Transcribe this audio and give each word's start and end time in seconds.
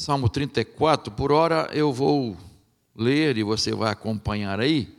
Salmo 0.00 0.30
34, 0.30 1.12
por 1.12 1.30
hora 1.30 1.68
eu 1.74 1.92
vou 1.92 2.34
ler 2.96 3.36
e 3.36 3.42
você 3.42 3.74
vai 3.74 3.92
acompanhar 3.92 4.58
aí, 4.58 4.98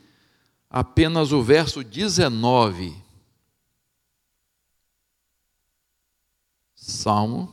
apenas 0.70 1.32
o 1.32 1.42
verso 1.42 1.84
19. 1.84 2.96
Salmo 6.76 7.52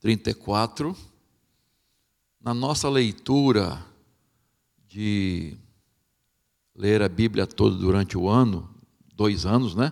34. 0.00 0.94
Na 2.38 2.52
nossa 2.52 2.90
leitura 2.90 3.82
de 4.86 5.56
ler 6.76 7.00
a 7.00 7.08
Bíblia 7.08 7.46
toda 7.46 7.74
durante 7.74 8.18
o 8.18 8.28
ano, 8.28 8.68
dois 9.14 9.46
anos, 9.46 9.74
né? 9.74 9.90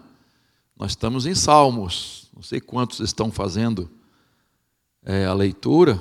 Nós 0.76 0.90
estamos 0.90 1.24
em 1.24 1.34
Salmos, 1.34 2.28
não 2.36 2.42
sei 2.42 2.60
quantos 2.60 3.00
estão 3.00 3.32
fazendo 3.32 3.90
é, 5.02 5.24
a 5.24 5.32
leitura, 5.32 5.98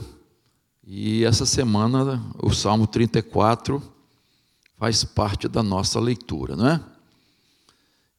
e 0.89 1.25
essa 1.25 1.45
semana 1.45 2.23
o 2.41 2.53
Salmo 2.53 2.87
34 2.87 3.83
faz 4.77 5.03
parte 5.03 5.45
da 5.49 5.61
nossa 5.61 5.99
leitura, 5.99 6.55
não 6.55 6.65
é? 6.65 6.81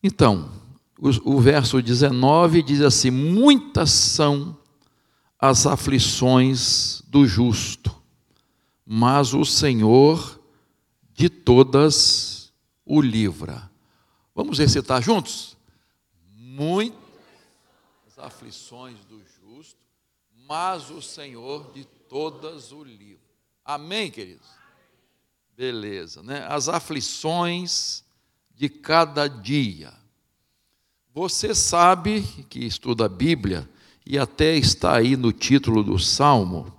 Então, 0.02 0.50
o, 1.00 1.36
o 1.36 1.40
verso 1.40 1.80
19 1.80 2.62
diz 2.62 2.82
assim: 2.82 3.10
Muitas 3.10 3.90
são 3.90 4.54
as 5.38 5.66
aflições 5.66 7.00
do 7.06 7.26
justo, 7.26 7.90
mas 8.84 9.32
o 9.32 9.46
Senhor 9.46 10.38
de 11.14 11.30
todas 11.30 12.52
o 12.84 13.00
livra. 13.00 13.70
Vamos 14.34 14.58
recitar 14.58 15.02
juntos? 15.02 15.56
Muitas 16.36 16.98
aflições 18.18 18.98
do 19.06 19.22
justo, 19.40 19.80
mas 20.46 20.90
o 20.90 21.00
Senhor 21.00 21.72
de 21.72 21.86
todas 22.08 22.72
o 22.72 22.82
livra. 22.82 23.22
Amém, 23.64 24.10
queridos? 24.10 24.48
Beleza, 25.56 26.22
né? 26.22 26.46
As 26.48 26.68
aflições 26.68 28.02
de 28.54 28.68
cada 28.68 29.28
dia. 29.28 29.92
Você 31.12 31.54
sabe 31.54 32.22
que 32.48 32.60
estuda 32.60 33.04
a 33.06 33.08
Bíblia 33.08 33.68
e 34.06 34.18
até 34.18 34.56
está 34.56 34.96
aí 34.96 35.16
no 35.16 35.32
título 35.32 35.82
do 35.82 35.98
salmo 35.98 36.74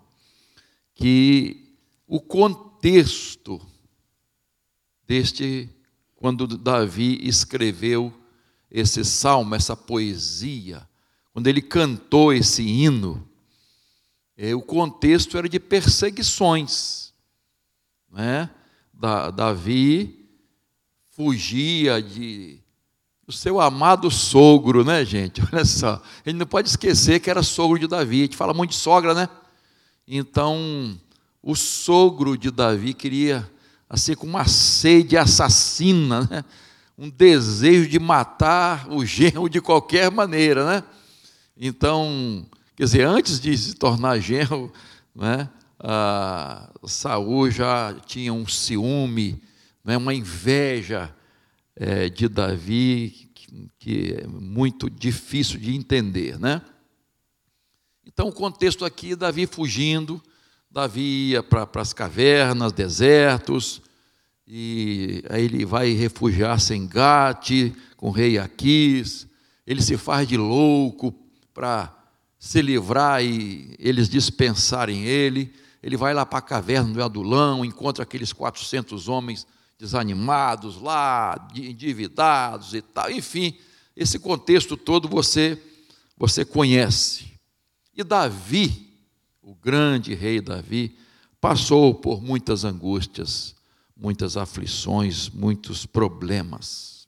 que 0.96 1.76
o 2.08 2.20
contexto 2.20 3.62
deste 5.06 5.70
quando 6.16 6.48
Davi 6.48 7.20
escreveu 7.22 8.14
esse 8.70 9.06
salmo, 9.06 9.56
essa 9.56 9.76
poesia, 9.76 10.88
quando 11.32 11.48
ele 11.48 11.62
cantou 11.62 12.34
esse 12.34 12.62
hino, 12.62 13.29
o 14.56 14.62
contexto 14.62 15.38
era 15.38 15.50
de 15.50 15.60
perseguições. 15.60 17.14
Né? 18.12 18.50
Da, 18.94 19.30
Davi 19.32 20.20
fugia 21.12 22.02
de 22.02 22.62
o 23.28 23.32
seu 23.32 23.60
amado 23.60 24.10
sogro, 24.10 24.84
né, 24.84 25.04
gente? 25.04 25.42
Olha 25.54 25.66
só, 25.66 26.02
gente 26.26 26.38
não 26.38 26.46
pode 26.48 26.70
esquecer 26.70 27.20
que 27.20 27.30
era 27.30 27.44
sogro 27.44 27.78
de 27.78 27.88
Davi. 27.88 28.20
A 28.20 28.22
gente 28.22 28.38
fala 28.38 28.54
muito 28.54 28.72
de 28.72 28.78
sogra, 28.78 29.14
né? 29.14 29.30
Então, 30.08 30.98
o 31.44 31.56
sogro 31.56 32.38
de 32.38 32.50
Davi 32.50 32.94
queria, 32.94 33.48
assim, 33.90 34.16
com 34.16 34.26
uma 34.26 34.48
sede 34.48 35.18
assassina, 35.18 36.28
né? 36.32 36.44
um 36.98 37.10
desejo 37.10 37.88
de 37.88 38.00
matar 38.00 38.88
o 38.90 39.04
genro 39.06 39.48
de 39.50 39.62
qualquer 39.62 40.10
maneira, 40.10 40.66
né? 40.66 40.84
Então, 41.56 42.46
quer 42.80 42.86
dizer, 42.86 43.04
antes 43.06 43.42
de 43.42 43.58
se 43.58 43.74
tornar 43.74 44.20
genro, 44.20 44.72
né? 45.14 45.50
A 45.78 46.72
Saul 46.86 47.52
já 47.52 47.94
tinha 48.06 48.34
um 48.34 48.48
ciúme, 48.48 49.42
né? 49.84 49.98
uma 49.98 50.14
inveja 50.14 51.14
é, 51.76 52.10
de 52.10 52.30
Davi 52.30 53.30
que, 53.34 53.70
que 53.78 54.14
é 54.14 54.28
muito 54.28 54.90
difícil 54.90 55.60
de 55.60 55.76
entender, 55.76 56.40
né? 56.40 56.62
Então, 58.06 58.30
o 58.30 58.34
contexto 58.34 58.86
aqui, 58.86 59.14
Davi 59.14 59.46
fugindo, 59.46 60.22
Davi 60.72 61.32
ia 61.32 61.44
para 61.44 61.68
as 61.76 61.92
cavernas, 61.92 62.72
desertos, 62.72 63.82
e 64.48 65.22
aí 65.30 65.44
ele 65.44 65.66
vai 65.66 65.92
refugiar-se 65.92 66.74
em 66.74 66.88
Gate, 66.88 67.74
com 67.98 68.08
o 68.08 68.12
rei 68.12 68.38
Aquis, 68.38 69.28
ele 69.68 69.82
se 69.82 69.98
faz 69.98 70.28
de 70.28 70.38
louco 70.38 71.14
para 71.54 71.99
se 72.40 72.62
livrar 72.62 73.22
e 73.22 73.76
eles 73.78 74.08
dispensarem 74.08 75.04
ele, 75.04 75.54
ele 75.84 75.98
vai 75.98 76.14
lá 76.14 76.26
para 76.26 76.40
a 76.40 76.42
caverna 76.42 76.94
do 76.94 77.04
Adulão, 77.04 77.66
encontra 77.66 78.04
aqueles 78.04 78.32
400 78.32 79.10
homens 79.10 79.46
desanimados 79.78 80.82
lá, 80.82 81.50
endividados 81.54 82.74
e 82.74 82.82
tal. 82.82 83.12
Enfim, 83.12 83.58
esse 83.96 84.18
contexto 84.18 84.78
todo 84.78 85.08
você 85.08 85.62
você 86.18 86.44
conhece. 86.44 87.32
E 87.96 88.04
Davi, 88.04 88.94
o 89.42 89.56
grande 89.56 90.14
rei 90.14 90.42
Davi, 90.42 90.98
passou 91.40 91.96
por 91.96 92.22
muitas 92.22 92.66
angústias, 92.66 93.56
muitas 93.96 94.36
aflições, 94.36 95.30
muitos 95.30 95.86
problemas. 95.86 97.08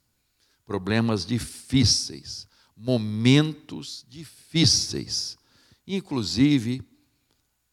Problemas 0.64 1.26
difíceis, 1.26 2.48
momentos 2.82 4.04
difíceis, 4.08 5.38
inclusive 5.86 6.82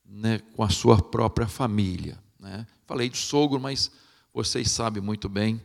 né, 0.06 0.38
com 0.53 0.62
a 0.62 0.70
sua 0.70 1.02
própria 1.02 1.47
família. 1.47 2.20
Né? 2.40 2.68
Falei 2.86 3.09
de 3.09 3.18
sogro, 3.18 3.59
mas 3.59 3.90
vocês 4.31 4.70
sabem 4.70 5.02
muito 5.02 5.28
bem 5.28 5.59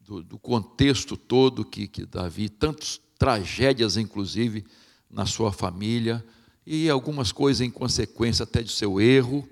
do, 0.00 0.24
do 0.24 0.36
contexto 0.40 1.16
todo 1.16 1.64
que, 1.64 1.86
que 1.86 2.04
Davi, 2.04 2.48
tantas 2.48 3.00
tragédias, 3.16 3.96
inclusive, 3.96 4.64
na 5.08 5.24
sua 5.24 5.52
família, 5.52 6.24
e 6.66 6.90
algumas 6.90 7.30
coisas 7.30 7.60
em 7.60 7.70
consequência 7.70 8.42
até 8.42 8.60
de 8.60 8.72
seu 8.72 9.00
erro, 9.00 9.48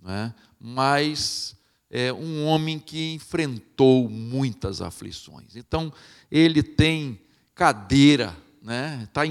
né? 0.00 0.34
mas 0.58 1.54
é 1.90 2.10
um 2.10 2.46
homem 2.46 2.78
que 2.78 3.12
enfrentou 3.12 4.08
muitas 4.08 4.80
aflições. 4.80 5.54
Então, 5.54 5.92
ele 6.30 6.62
tem 6.62 7.20
cadeira, 7.54 8.34
né? 8.64 9.04
está 9.04 9.22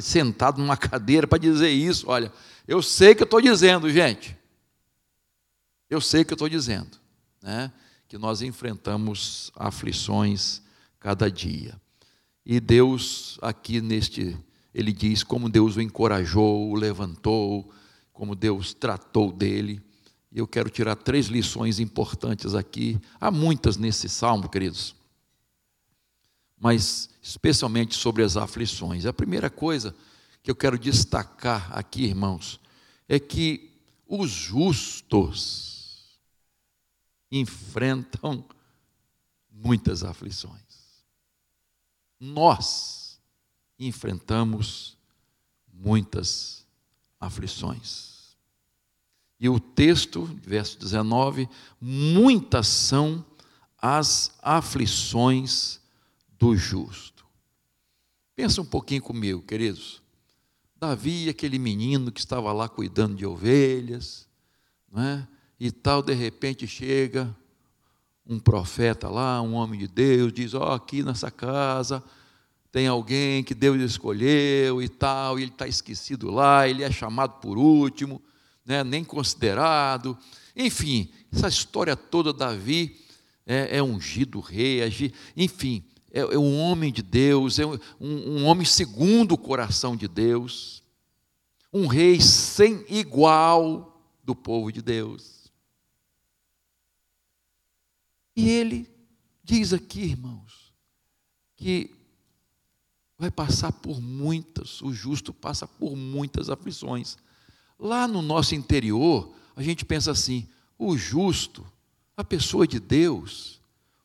sentado 0.00 0.60
numa 0.60 0.76
cadeira 0.76 1.26
para 1.26 1.38
dizer 1.38 1.70
isso. 1.70 2.04
Olha, 2.08 2.32
eu 2.68 2.80
sei 2.80 3.14
que 3.14 3.22
eu 3.22 3.24
estou 3.24 3.40
dizendo, 3.40 3.90
gente. 3.90 4.36
Eu 5.90 6.00
sei 6.00 6.24
que 6.24 6.32
eu 6.32 6.36
estou 6.36 6.48
dizendo. 6.48 6.96
Né? 7.42 7.72
que 8.12 8.18
nós 8.18 8.42
enfrentamos 8.42 9.50
aflições 9.56 10.60
cada 11.00 11.30
dia. 11.30 11.80
E 12.44 12.60
Deus, 12.60 13.38
aqui 13.40 13.80
neste, 13.80 14.36
ele 14.74 14.92
diz 14.92 15.22
como 15.22 15.48
Deus 15.48 15.76
o 15.76 15.80
encorajou, 15.80 16.70
o 16.70 16.74
levantou, 16.74 17.72
como 18.12 18.34
Deus 18.36 18.74
tratou 18.74 19.32
dele. 19.32 19.80
E 20.30 20.38
eu 20.40 20.46
quero 20.46 20.68
tirar 20.68 20.94
três 20.94 21.28
lições 21.28 21.80
importantes 21.80 22.54
aqui. 22.54 23.00
Há 23.18 23.30
muitas 23.30 23.78
nesse 23.78 24.10
salmo, 24.10 24.46
queridos, 24.46 24.94
mas 26.60 27.08
especialmente 27.22 27.94
sobre 27.94 28.22
as 28.22 28.36
aflições. 28.36 29.06
A 29.06 29.12
primeira 29.12 29.48
coisa 29.48 29.94
que 30.42 30.50
eu 30.50 30.56
quero 30.56 30.78
destacar 30.78 31.70
aqui, 31.72 32.04
irmãos, 32.04 32.60
é 33.08 33.20
que 33.20 33.70
os 34.06 34.30
justos, 34.30 35.72
enfrentam 37.32 38.44
muitas 39.50 40.04
aflições. 40.04 40.60
Nós 42.20 43.18
enfrentamos 43.78 44.98
muitas 45.72 46.66
aflições. 47.18 48.36
E 49.40 49.48
o 49.48 49.58
texto, 49.58 50.24
verso 50.42 50.78
19: 50.78 51.48
muitas 51.80 52.68
são 52.68 53.24
as 53.78 54.32
aflições 54.42 55.80
do 56.38 56.54
justo. 56.54 57.11
Pensa 58.42 58.60
um 58.60 58.64
pouquinho 58.64 59.00
comigo, 59.00 59.40
queridos. 59.40 60.02
Davi, 60.76 61.28
aquele 61.28 61.60
menino 61.60 62.10
que 62.10 62.18
estava 62.18 62.52
lá 62.52 62.68
cuidando 62.68 63.14
de 63.14 63.24
ovelhas, 63.24 64.26
não 64.90 65.00
é? 65.00 65.28
e 65.60 65.70
tal, 65.70 66.02
de 66.02 66.12
repente 66.12 66.66
chega 66.66 67.32
um 68.26 68.40
profeta 68.40 69.08
lá, 69.08 69.40
um 69.40 69.52
homem 69.52 69.78
de 69.78 69.86
Deus, 69.86 70.32
diz: 70.32 70.54
Ó, 70.54 70.70
oh, 70.70 70.72
aqui 70.72 71.04
nessa 71.04 71.30
casa 71.30 72.02
tem 72.72 72.88
alguém 72.88 73.44
que 73.44 73.54
Deus 73.54 73.80
escolheu 73.80 74.82
e 74.82 74.88
tal, 74.88 75.38
e 75.38 75.42
ele 75.42 75.52
está 75.52 75.68
esquecido 75.68 76.28
lá, 76.28 76.66
ele 76.66 76.82
é 76.82 76.90
chamado 76.90 77.38
por 77.38 77.56
último, 77.56 78.20
né, 78.66 78.82
nem 78.82 79.04
considerado. 79.04 80.18
Enfim, 80.56 81.12
essa 81.32 81.46
história 81.46 81.94
toda, 81.94 82.32
Davi 82.32 82.96
é, 83.46 83.76
é 83.76 83.82
ungido 83.84 84.40
rei, 84.40 84.80
é, 84.80 84.88
enfim, 85.36 85.84
é, 86.12 86.20
é, 86.20 86.38
um 86.38 86.60
homem 86.60 86.92
de 86.92 87.02
Deus, 87.02 87.58
é 87.58 87.64
um, 87.64 87.78
um 87.98 88.44
homem 88.44 88.66
segundo 88.66 89.32
o 89.32 89.38
coração 89.38 89.96
de 89.96 90.06
Deus, 90.06 90.82
um 91.72 91.86
rei 91.86 92.20
sem 92.20 92.84
igual 92.88 93.98
do 94.22 94.34
povo 94.34 94.70
de 94.70 94.82
Deus. 94.82 95.50
E 98.36 98.48
ele 98.48 98.90
diz 99.42 99.72
aqui, 99.72 100.02
irmãos, 100.02 100.74
que 101.56 101.94
vai 103.18 103.30
passar 103.30 103.72
por 103.72 104.00
muitas, 104.00 104.82
o 104.82 104.92
justo 104.92 105.32
passa 105.32 105.66
por 105.66 105.96
muitas 105.96 106.50
aflições. 106.50 107.16
Lá 107.78 108.06
no 108.06 108.20
nosso 108.20 108.54
interior, 108.54 109.34
a 109.56 109.62
gente 109.62 109.84
pensa 109.84 110.10
assim: 110.10 110.46
o 110.78 110.96
justo, 110.96 111.66
a 112.16 112.22
pessoa 112.22 112.66
de 112.66 112.78
Deus, 112.78 113.61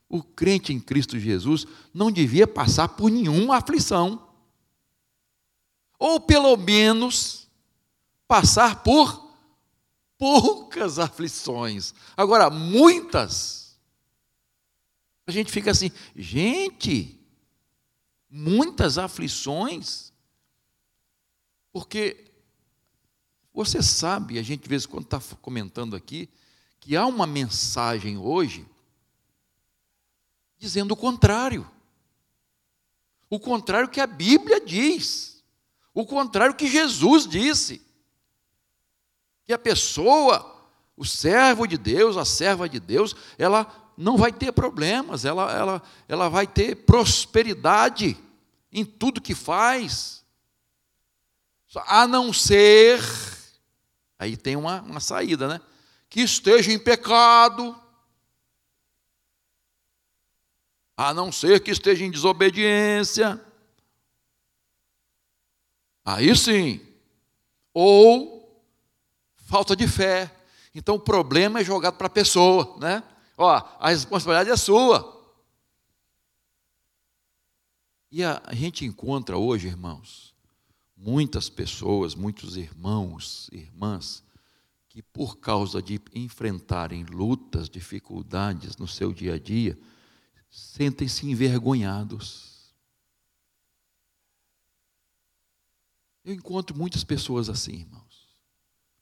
o 0.09 0.23
crente 0.23 0.71
em 0.71 0.79
Cristo 0.79 1.19
Jesus, 1.19 1.65
não 1.93 2.11
devia 2.11 2.47
passar 2.47 2.89
por 2.89 3.11
nenhuma 3.11 3.57
aflição. 3.57 4.27
Ou 5.99 6.19
pelo 6.19 6.55
menos 6.55 7.47
passar 8.27 8.83
por 8.83 9.27
poucas 10.17 10.99
aflições. 10.99 11.93
Agora, 12.15 12.49
muitas. 12.49 13.77
A 15.25 15.31
gente 15.31 15.51
fica 15.51 15.71
assim, 15.71 15.91
gente, 16.15 17.19
muitas 18.29 18.97
aflições. 18.97 20.13
Porque 21.71 22.31
você 23.53 23.81
sabe, 23.81 24.39
a 24.39 24.43
gente 24.43 24.63
de 24.63 24.69
vez 24.69 24.85
em 24.85 24.87
quando 24.87 25.05
está 25.05 25.19
comentando 25.41 25.95
aqui, 25.95 26.29
que 26.79 26.95
há 26.95 27.05
uma 27.05 27.27
mensagem 27.27 28.17
hoje 28.17 28.65
dizendo 30.57 30.91
o 30.91 30.97
contrário. 30.97 31.69
O 33.29 33.39
contrário 33.39 33.89
que 33.89 33.99
a 33.99 34.07
Bíblia 34.07 34.59
diz. 34.59 35.43
O 35.93 36.05
contrário 36.05 36.55
que 36.55 36.67
Jesus 36.67 37.27
disse 37.27 37.81
que 39.45 39.53
a 39.53 39.57
pessoa, 39.57 40.55
o 40.95 41.05
servo 41.05 41.65
de 41.65 41.77
Deus, 41.77 42.17
a 42.17 42.25
serva 42.25 42.67
de 42.67 42.79
Deus, 42.79 43.15
ela 43.37 43.93
não 43.97 44.17
vai 44.17 44.31
ter 44.31 44.51
problemas, 44.51 45.25
ela, 45.25 45.51
ela, 45.51 45.83
ela 46.07 46.29
vai 46.29 46.45
ter 46.45 46.75
prosperidade 46.75 48.17
em 48.71 48.85
tudo 48.85 49.21
que 49.21 49.33
faz, 49.33 50.23
a 51.87 52.07
não 52.07 52.31
ser, 52.31 53.01
aí 54.19 54.35
tem 54.37 54.55
uma, 54.55 54.81
uma 54.81 54.99
saída, 54.99 55.47
né? 55.47 55.61
Que 56.09 56.21
esteja 56.21 56.71
em 56.71 56.79
pecado, 56.79 57.75
a 60.97 61.13
não 61.13 61.31
ser 61.31 61.61
que 61.61 61.69
esteja 61.69 62.03
em 62.03 62.09
desobediência, 62.09 63.39
aí 66.03 66.35
sim, 66.35 66.81
ou 67.71 68.37
falta 69.35 69.75
de 69.75 69.87
fé. 69.87 70.35
Então 70.73 70.95
o 70.95 70.99
problema 70.99 71.59
é 71.59 71.63
jogado 71.63 71.95
para 71.97 72.07
a 72.07 72.09
pessoa, 72.09 72.75
né? 72.79 73.03
Ó, 73.37 73.47
a 73.79 73.89
responsabilidade 73.89 74.49
é 74.49 74.57
sua. 74.57 75.15
E 78.11 78.23
a, 78.23 78.41
gente 78.53 78.83
encontra 78.83 79.37
hoje, 79.37 79.67
irmãos, 79.67 80.33
muitas 80.95 81.49
pessoas, 81.49 82.15
muitos 82.15 82.57
irmãos, 82.57 83.47
irmãs, 83.51 84.23
que 84.89 85.03
por 85.03 85.37
causa 85.37 85.81
de 85.81 86.01
enfrentarem 86.15 87.03
lutas, 87.03 87.69
dificuldades 87.69 88.77
no 88.77 88.87
seu 88.87 89.13
dia 89.13 89.35
a 89.35 89.39
dia, 89.39 89.77
sentem-se 90.49 91.25
envergonhados. 91.25 92.73
Eu 96.23 96.33
encontro 96.33 96.75
muitas 96.75 97.03
pessoas 97.03 97.49
assim, 97.49 97.81
irmão 97.81 98.07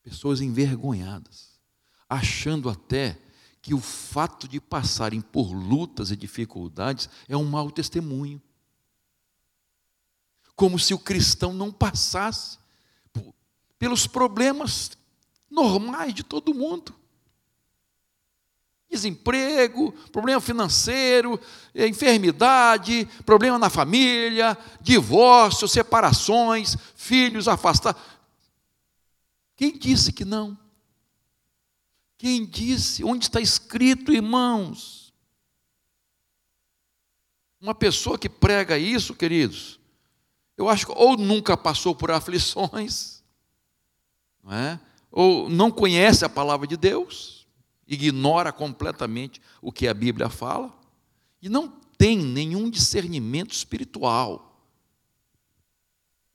pessoas 0.06 0.40
envergonhadas, 0.40 1.60
achando 2.08 2.70
até 2.70 3.20
que 3.60 3.74
o 3.74 3.82
fato 3.82 4.48
de 4.48 4.62
passarem 4.62 5.20
por 5.20 5.52
lutas 5.52 6.12
e 6.12 6.16
dificuldades 6.16 7.10
é 7.28 7.36
um 7.36 7.44
mau 7.44 7.72
testemunho. 7.72 8.40
Como 10.56 10.78
se 10.78 10.94
o 10.94 11.00
cristão 11.00 11.52
não 11.54 11.72
passasse 11.72 12.60
pelos 13.80 14.06
problemas 14.06 14.92
normais 15.50 16.14
de 16.14 16.24
todo 16.24 16.54
mundo. 16.54 16.94
Desemprego, 18.96 19.92
problema 20.12 20.40
financeiro, 20.40 21.40
enfermidade, 21.76 23.06
problema 23.26 23.60
na 23.60 23.70
família, 23.70 24.58
divórcio, 24.80 25.68
separações, 25.68 26.78
filhos 26.96 27.48
afastados. 27.48 28.02
Quem 29.56 29.78
disse 29.78 30.14
que 30.14 30.24
não? 30.24 30.58
Quem 32.18 32.46
disse? 32.46 33.04
Onde 33.04 33.26
está 33.26 33.42
escrito, 33.42 34.14
irmãos? 34.14 35.14
Uma 37.60 37.76
pessoa 37.76 38.18
que 38.18 38.30
prega 38.30 38.78
isso, 38.78 39.14
queridos, 39.14 39.80
eu 40.56 40.70
acho 40.70 40.86
que 40.86 40.94
ou 40.96 41.18
nunca 41.18 41.58
passou 41.58 41.94
por 41.94 42.12
aflições, 42.12 43.24
não 44.42 44.54
é? 44.54 44.80
ou 45.12 45.50
não 45.50 45.72
conhece 45.72 46.24
a 46.24 46.30
palavra 46.30 46.68
de 46.68 46.78
Deus, 46.78 47.35
ignora 47.88 48.52
completamente 48.52 49.42
o 49.62 49.72
que 49.72 49.88
a 49.88 49.94
Bíblia 49.94 50.30
fala, 50.30 50.74
e 51.42 51.50
não 51.50 51.70
tem 51.98 52.18
nenhum 52.18 52.70
discernimento 52.70 53.52
espiritual, 53.52 54.46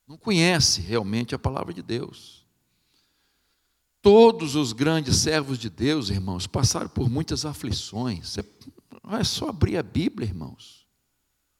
não 0.06 0.16
conhece 0.16 0.80
realmente 0.80 1.34
a 1.34 1.38
palavra 1.38 1.72
de 1.72 1.82
Deus. 1.82 2.44
Todos 4.02 4.56
os 4.56 4.72
grandes 4.72 5.16
servos 5.16 5.58
de 5.58 5.68
Deus, 5.68 6.08
irmãos, 6.08 6.46
passaram 6.46 6.88
por 6.88 7.10
muitas 7.10 7.44
aflições. 7.44 8.38
É, 8.38 8.44
é 9.18 9.24
só 9.24 9.50
abrir 9.50 9.76
a 9.76 9.82
Bíblia, 9.82 10.26
irmãos. 10.26 10.86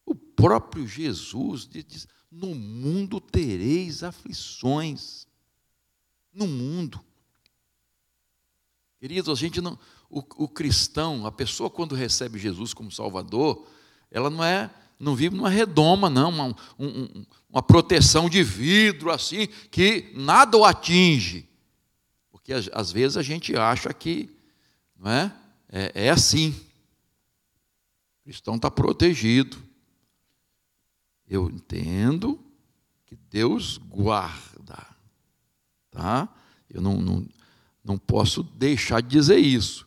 O 0.06 0.14
próprio 0.14 0.86
Jesus 0.86 1.68
diz: 1.68 2.08
No 2.30 2.54
mundo 2.54 3.20
tereis 3.20 4.02
aflições. 4.02 5.26
No 6.32 6.46
mundo. 6.46 7.00
Queridos, 9.00 9.30
a 9.30 9.34
gente 9.34 9.60
não. 9.60 9.78
O, 10.10 10.18
o 10.44 10.48
cristão, 10.48 11.24
a 11.24 11.32
pessoa 11.32 11.70
quando 11.70 11.94
recebe 11.94 12.38
Jesus 12.38 12.74
como 12.74 12.92
Salvador, 12.92 13.66
ela 14.10 14.28
não 14.28 14.44
é 14.44 14.70
não 15.00 15.16
vive 15.16 15.34
numa 15.34 15.48
redoma, 15.48 16.10
não, 16.10 16.28
uma, 16.28 16.56
um, 16.78 17.24
uma 17.48 17.62
proteção 17.62 18.28
de 18.28 18.42
vidro 18.42 19.10
assim, 19.10 19.46
que 19.70 20.12
nada 20.14 20.58
o 20.58 20.64
atinge. 20.64 21.48
Porque 22.30 22.52
às 22.52 22.92
vezes 22.92 23.16
a 23.16 23.22
gente 23.22 23.56
acha 23.56 23.94
que 23.94 24.28
não 24.94 25.10
é, 25.10 25.32
é, 25.72 26.06
é 26.06 26.10
assim. 26.10 26.50
O 28.20 28.24
cristão 28.24 28.56
está 28.56 28.70
protegido. 28.70 29.56
Eu 31.26 31.48
entendo 31.48 32.38
que 33.06 33.16
Deus 33.16 33.78
guarda. 33.78 34.86
Tá? 35.90 36.28
Eu 36.68 36.82
não, 36.82 37.00
não, 37.00 37.26
não 37.84 37.98
posso 37.98 38.42
deixar 38.42 39.02
de 39.02 39.08
dizer 39.08 39.38
isso. 39.38 39.86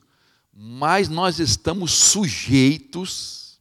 Mas 0.52 1.10
nós 1.10 1.40
estamos 1.40 1.92
sujeitos, 1.92 3.60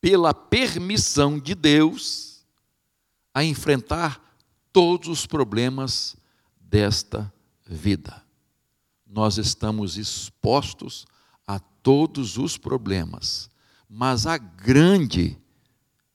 pela 0.00 0.34
permissão 0.34 1.38
de 1.38 1.54
Deus, 1.54 2.44
a 3.32 3.42
enfrentar 3.42 4.20
todos 4.72 5.08
os 5.08 5.26
problemas 5.26 6.16
desta 6.60 7.32
vida. 7.66 8.22
Nós 9.06 9.38
estamos 9.38 9.96
expostos 9.96 11.06
a 11.46 11.58
todos 11.58 12.36
os 12.36 12.58
problemas, 12.58 13.48
mas 13.88 14.26
a 14.26 14.36
grande 14.36 15.38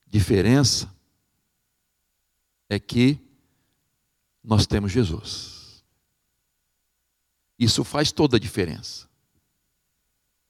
diferença 0.06 0.94
é 2.68 2.78
que 2.78 3.18
nós 4.42 4.66
temos 4.66 4.92
Jesus. 4.92 5.59
Isso 7.60 7.84
faz 7.84 8.10
toda 8.10 8.38
a 8.38 8.40
diferença. 8.40 9.06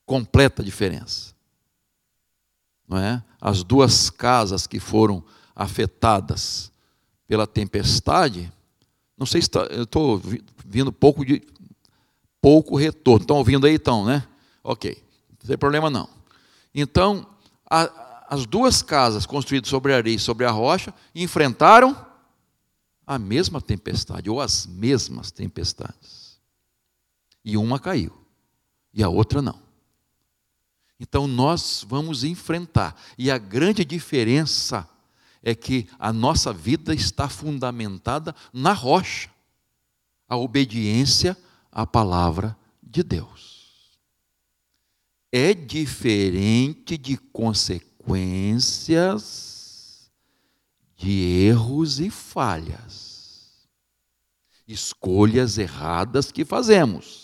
Completa 0.06 0.62
diferença. 0.62 1.34
Não 2.88 2.98
é? 2.98 3.20
As 3.40 3.64
duas 3.64 4.08
casas 4.08 4.64
que 4.64 4.78
foram 4.78 5.24
afetadas 5.56 6.70
pela 7.26 7.48
tempestade, 7.48 8.52
não 9.18 9.26
sei 9.26 9.42
se 9.42 9.50
tá, 9.50 9.62
eu 9.70 9.82
estou 9.82 10.22
vindo 10.64 10.92
pouco 10.92 11.24
de 11.24 11.42
pouco 12.40 12.76
retorno. 12.76 13.22
Estão 13.22 13.38
ouvindo 13.38 13.66
aí, 13.66 13.74
então, 13.74 14.04
né? 14.04 14.24
Ok, 14.62 15.02
não 15.30 15.48
tem 15.48 15.58
problema 15.58 15.90
não. 15.90 16.08
Então, 16.72 17.26
a, 17.68 18.28
as 18.28 18.46
duas 18.46 18.82
casas 18.82 19.26
construídas 19.26 19.68
sobre 19.68 19.92
a 19.92 19.96
areia 19.96 20.14
e 20.14 20.18
sobre 20.20 20.44
a 20.44 20.50
rocha 20.52 20.94
enfrentaram 21.12 22.06
a 23.04 23.18
mesma 23.18 23.60
tempestade, 23.60 24.30
ou 24.30 24.40
as 24.40 24.64
mesmas 24.66 25.32
tempestades. 25.32 26.19
E 27.44 27.56
uma 27.56 27.78
caiu, 27.78 28.12
e 28.92 29.02
a 29.02 29.08
outra 29.08 29.40
não. 29.40 29.60
Então 30.98 31.26
nós 31.26 31.84
vamos 31.88 32.24
enfrentar. 32.24 33.00
E 33.16 33.30
a 33.30 33.38
grande 33.38 33.84
diferença 33.84 34.88
é 35.42 35.54
que 35.54 35.88
a 35.98 36.12
nossa 36.12 36.52
vida 36.52 36.94
está 36.94 37.28
fundamentada 37.28 38.34
na 38.52 38.72
rocha. 38.72 39.30
A 40.28 40.36
obediência 40.36 41.36
a 41.72 41.86
palavra 41.86 42.54
de 42.82 43.02
Deus. 43.02 43.58
É 45.32 45.54
diferente 45.54 46.98
de 46.98 47.16
consequências 47.16 50.10
de 50.96 51.46
erros 51.46 52.00
e 52.00 52.10
falhas, 52.10 53.68
escolhas 54.68 55.56
erradas 55.56 56.32
que 56.32 56.44
fazemos, 56.44 57.19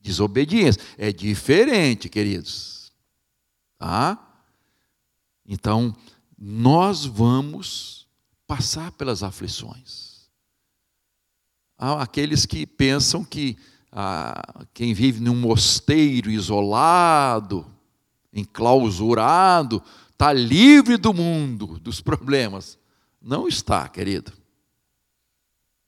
desobediência. 0.00 0.82
É 0.96 1.12
diferente, 1.12 2.08
queridos. 2.08 2.92
Tá? 3.78 4.18
Então, 5.46 5.94
nós 6.38 7.04
vamos 7.04 8.08
passar 8.46 8.92
pelas 8.92 9.22
aflições. 9.22 10.28
Há 11.76 12.02
aqueles 12.02 12.46
que 12.46 12.66
pensam 12.66 13.24
que 13.24 13.56
ah, 13.92 14.64
quem 14.72 14.94
vive 14.94 15.20
num 15.20 15.34
mosteiro 15.34 16.30
isolado, 16.30 17.66
enclausurado, 18.32 19.82
está 20.10 20.32
livre 20.32 20.96
do 20.96 21.12
mundo, 21.12 21.78
dos 21.78 22.00
problemas. 22.00 22.78
Não 23.20 23.48
está, 23.48 23.88
querido. 23.88 24.32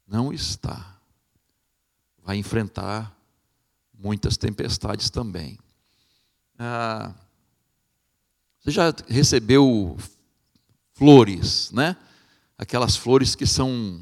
Não 0.07 0.33
está. 0.33 0.99
Vai 2.23 2.37
enfrentar 2.37 3.17
muitas 4.03 4.37
tempestades 4.37 5.09
também. 5.11 5.59
Ah, 6.59 7.13
você 8.61 8.71
já 8.71 8.95
recebeu 9.09 9.97
flores, 10.95 11.71
né? 11.73 11.97
Aquelas 12.59 12.97
flores 12.97 13.35
que 13.35 13.47
são 13.47 14.01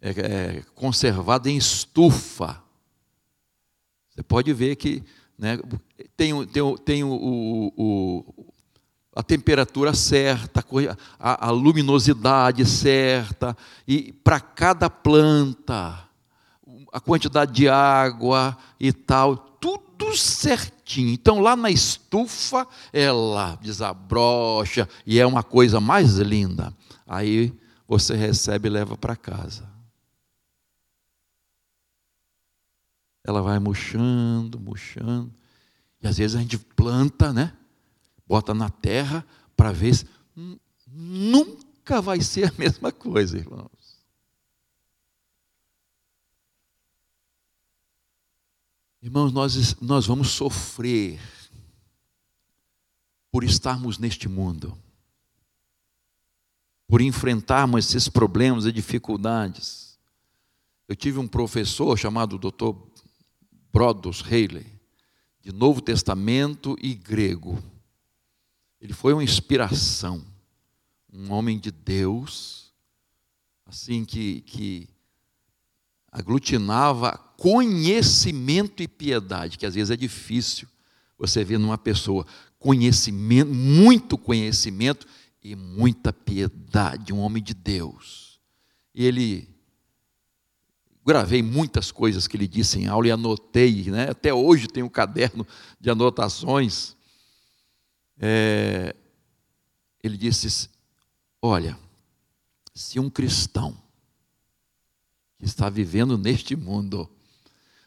é, 0.00 0.10
é, 0.10 0.62
conservadas 0.74 1.52
em 1.52 1.56
estufa. 1.56 2.62
Você 4.10 4.22
pode 4.22 4.52
ver 4.52 4.76
que 4.76 5.02
né, 5.38 5.58
tem, 6.16 6.46
tem, 6.46 6.76
tem 6.78 7.04
o, 7.04 7.12
o, 7.12 7.72
o, 7.76 8.52
a 9.14 9.22
temperatura 9.22 9.94
certa, 9.94 10.64
a, 11.18 11.48
a 11.48 11.50
luminosidade 11.50 12.64
certa, 12.64 13.56
e 13.86 14.12
para 14.12 14.40
cada 14.40 14.88
planta, 14.88 16.05
a 16.96 17.00
quantidade 17.00 17.52
de 17.52 17.68
água 17.68 18.56
e 18.80 18.90
tal, 18.90 19.36
tudo 19.36 20.16
certinho. 20.16 21.10
Então, 21.10 21.40
lá 21.40 21.54
na 21.54 21.70
estufa, 21.70 22.66
ela 22.90 23.54
desabrocha 23.56 24.88
e 25.04 25.20
é 25.20 25.26
uma 25.26 25.42
coisa 25.42 25.78
mais 25.78 26.16
linda. 26.16 26.72
Aí 27.06 27.52
você 27.86 28.16
recebe 28.16 28.68
e 28.68 28.70
leva 28.70 28.96
para 28.96 29.14
casa. 29.14 29.68
Ela 33.22 33.42
vai 33.42 33.58
murchando, 33.58 34.58
murchando. 34.58 35.30
E 36.02 36.08
às 36.08 36.16
vezes 36.16 36.34
a 36.34 36.40
gente 36.40 36.56
planta, 36.56 37.30
né? 37.30 37.52
Bota 38.26 38.54
na 38.54 38.70
terra 38.70 39.22
para 39.54 39.70
ver 39.70 39.94
se 39.96 40.06
nunca 40.90 42.00
vai 42.00 42.22
ser 42.22 42.48
a 42.48 42.52
mesma 42.56 42.90
coisa, 42.90 43.36
irmãos. 43.36 43.75
Irmãos, 49.06 49.30
nós, 49.30 49.80
nós 49.80 50.04
vamos 50.04 50.30
sofrer 50.30 51.20
por 53.30 53.44
estarmos 53.44 53.98
neste 53.98 54.28
mundo, 54.28 54.76
por 56.88 57.00
enfrentarmos 57.00 57.86
esses 57.86 58.08
problemas 58.08 58.66
e 58.66 58.72
dificuldades. 58.72 59.96
Eu 60.88 60.96
tive 60.96 61.20
um 61.20 61.28
professor 61.28 61.96
chamado 61.96 62.36
Dr. 62.36 62.74
Brodos 63.72 64.24
Haley, 64.24 64.66
de 65.40 65.52
Novo 65.52 65.80
Testamento 65.80 66.76
e 66.82 66.92
grego. 66.92 67.62
Ele 68.80 68.92
foi 68.92 69.12
uma 69.12 69.22
inspiração, 69.22 70.26
um 71.12 71.30
homem 71.30 71.60
de 71.60 71.70
Deus, 71.70 72.74
assim 73.66 74.04
que, 74.04 74.40
que 74.40 74.88
aglutinava 76.16 77.12
conhecimento 77.36 78.82
e 78.82 78.88
piedade, 78.88 79.58
que 79.58 79.66
às 79.66 79.74
vezes 79.74 79.90
é 79.90 79.96
difícil 79.96 80.66
você 81.18 81.44
ver 81.44 81.58
numa 81.58 81.76
pessoa 81.76 82.26
conhecimento, 82.58 83.52
muito 83.52 84.16
conhecimento 84.16 85.06
e 85.42 85.54
muita 85.54 86.14
piedade, 86.14 87.12
um 87.12 87.18
homem 87.18 87.42
de 87.42 87.52
Deus. 87.52 88.40
E 88.94 89.04
ele 89.04 89.46
gravei 91.04 91.42
muitas 91.42 91.92
coisas 91.92 92.26
que 92.26 92.34
ele 92.34 92.48
disse 92.48 92.78
em 92.78 92.86
aula 92.86 93.08
e 93.08 93.10
anotei, 93.10 93.90
né? 93.90 94.08
até 94.08 94.32
hoje 94.32 94.68
tenho 94.68 94.86
um 94.86 94.90
caderno 94.90 95.46
de 95.78 95.90
anotações. 95.90 96.96
É, 98.18 98.96
ele 100.02 100.16
disse: 100.16 100.70
Olha, 101.42 101.78
se 102.74 102.98
um 102.98 103.10
cristão 103.10 103.76
que 105.38 105.44
está 105.44 105.68
vivendo 105.68 106.16
neste 106.16 106.56
mundo 106.56 107.10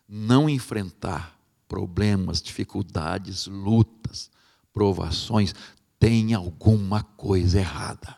não 0.08 0.50
enfrentar 0.50 1.40
problemas, 1.68 2.42
dificuldades, 2.42 3.46
lutas, 3.46 4.32
provações, 4.74 5.54
tem 6.00 6.34
alguma 6.34 7.04
coisa 7.04 7.60
errada. 7.60 8.18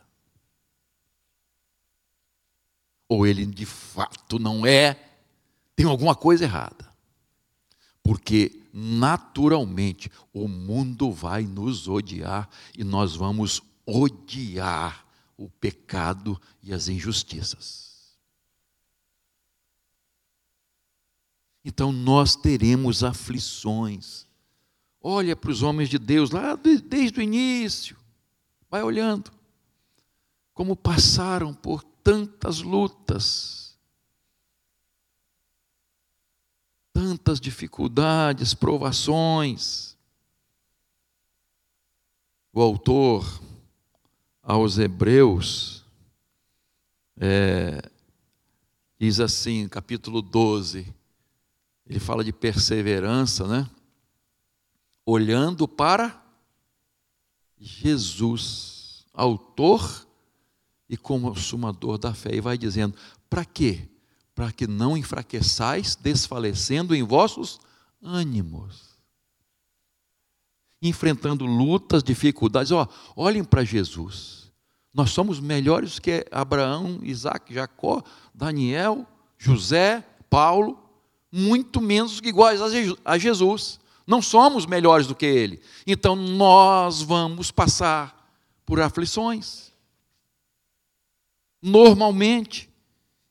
Ou 3.09 3.27
ele 3.27 3.45
de 3.45 3.65
fato 3.65 4.39
não 4.39 4.65
é, 4.65 4.97
tem 5.75 5.85
alguma 5.85 6.15
coisa 6.15 6.45
errada. 6.45 6.89
Porque 8.01 8.63
naturalmente 8.73 10.09
o 10.33 10.47
mundo 10.47 11.11
vai 11.11 11.43
nos 11.43 11.89
odiar 11.89 12.49
e 12.77 12.85
nós 12.85 13.15
vamos 13.15 13.61
odiar 13.85 15.05
o 15.35 15.49
pecado 15.49 16.39
e 16.63 16.73
as 16.73 16.87
injustiças. 16.87 17.90
Então 21.63 21.91
nós 21.91 22.35
teremos 22.35 23.03
aflições. 23.03 24.25
Olha 25.01 25.35
para 25.35 25.51
os 25.51 25.61
homens 25.61 25.89
de 25.89 25.97
Deus 25.97 26.31
lá 26.31 26.55
desde 26.55 27.19
o 27.19 27.23
início. 27.23 27.97
Vai 28.69 28.83
olhando. 28.83 29.31
Como 30.53 30.75
passaram 30.75 31.53
por 31.53 31.83
tantas 31.83 32.61
lutas, 32.61 33.77
tantas 36.93 37.39
dificuldades, 37.39 38.53
provações. 38.53 39.97
O 42.53 42.61
autor 42.61 43.41
aos 44.43 44.77
Hebreus 44.77 45.85
é, 47.17 47.81
diz 48.99 49.19
assim, 49.19 49.67
capítulo 49.67 50.21
12: 50.21 50.93
ele 51.85 51.99
fala 51.99 52.23
de 52.23 52.31
perseverança, 52.31 53.47
né? 53.47 53.69
Olhando 55.05 55.67
para 55.67 56.21
Jesus, 57.57 59.05
autor 59.13 60.07
e 60.89 60.97
consumador 60.97 61.97
da 61.97 62.13
fé. 62.13 62.33
E 62.33 62.41
vai 62.41 62.57
dizendo: 62.57 62.95
para 63.29 63.45
quê? 63.45 63.87
Para 64.33 64.51
que 64.51 64.67
não 64.67 64.97
enfraqueçais, 64.97 65.95
desfalecendo 65.95 66.95
em 66.95 67.03
vossos 67.03 67.59
ânimos. 68.01 68.91
Enfrentando 70.81 71.45
lutas, 71.45 72.03
dificuldades. 72.03 72.71
Ó, 72.71 72.87
olhem 73.15 73.43
para 73.43 73.63
Jesus. 73.63 74.51
Nós 74.93 75.11
somos 75.11 75.39
melhores 75.39 75.99
que 75.99 76.25
Abraão, 76.31 76.99
Isaac, 77.03 77.53
Jacó, 77.53 78.03
Daniel, 78.33 79.05
José, 79.37 80.03
Paulo 80.29 80.80
muito 81.31 81.79
menos 81.79 82.19
que 82.19 82.29
iguais 82.29 82.59
a 83.05 83.17
Jesus. 83.17 83.79
Não 84.05 84.21
somos 84.21 84.65
melhores 84.65 85.07
do 85.07 85.15
que 85.15 85.25
ele. 85.25 85.61
Então 85.87 86.15
nós 86.15 87.01
vamos 87.01 87.51
passar 87.51 88.29
por 88.65 88.79
aflições. 88.81 89.71
Normalmente. 91.61 92.69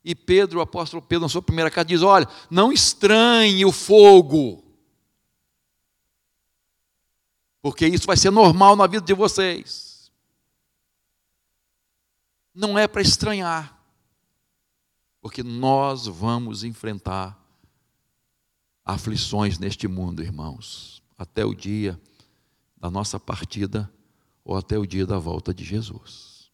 E 0.02 0.14
Pedro, 0.14 0.61
o 0.61 0.62
apóstolo 0.62 1.02
Pedro, 1.02 1.23
na 1.23 1.28
sua 1.28 1.42
primeira 1.42 1.71
carta, 1.71 1.88
diz: 1.88 2.00
Olha, 2.00 2.26
não 2.50 2.73
estranhe 2.73 3.66
o 3.66 3.73
fogo, 3.73 4.64
porque 7.61 7.87
isso 7.87 8.07
vai 8.07 8.16
ser 8.16 8.30
normal 8.30 8.75
na 8.76 8.87
vida 8.87 9.04
de 9.04 9.12
vocês. 9.12 10.11
Não 12.54 12.78
é 12.78 12.88
para 12.88 13.02
estranhar, 13.02 13.78
porque 15.21 15.42
nós 15.42 16.07
vamos 16.07 16.64
enfrentar 16.64 17.40
aflições 18.93 19.59
neste 19.59 19.87
mundo, 19.89 20.23
irmãos, 20.23 21.03
até 21.17 21.45
o 21.45 21.55
dia 21.55 22.01
da 22.77 22.91
nossa 22.91 23.21
partida 23.21 23.91
ou 24.45 24.57
até 24.57 24.79
o 24.79 24.87
dia 24.87 25.07
da 25.07 25.19
volta 25.19 25.53
de 25.53 25.65
Jesus. 25.65 26.51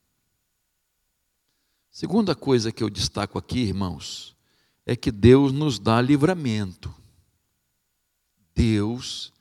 Segunda 1.90 2.34
coisa 2.34 2.70
que 2.70 2.82
eu 2.82 2.90
destaco 2.90 3.38
aqui, 3.38 3.60
irmãos, 3.60 4.36
é 4.84 4.94
que 4.94 5.10
Deus 5.10 5.52
nos 5.52 5.78
dá 5.78 6.00
livramento. 6.00 6.94
Deus 8.54 9.32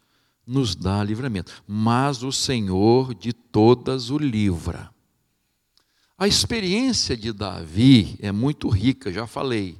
nos 0.45 0.75
dá 0.75 1.03
livramento, 1.03 1.63
mas 1.67 2.23
o 2.23 2.31
Senhor 2.31 3.13
de 3.13 3.33
todas 3.33 4.09
o 4.09 4.17
livra. 4.17 4.93
A 6.17 6.27
experiência 6.27 7.17
de 7.17 7.33
Davi 7.33 8.17
é 8.21 8.31
muito 8.31 8.69
rica, 8.69 9.11
já 9.11 9.27
falei, 9.27 9.77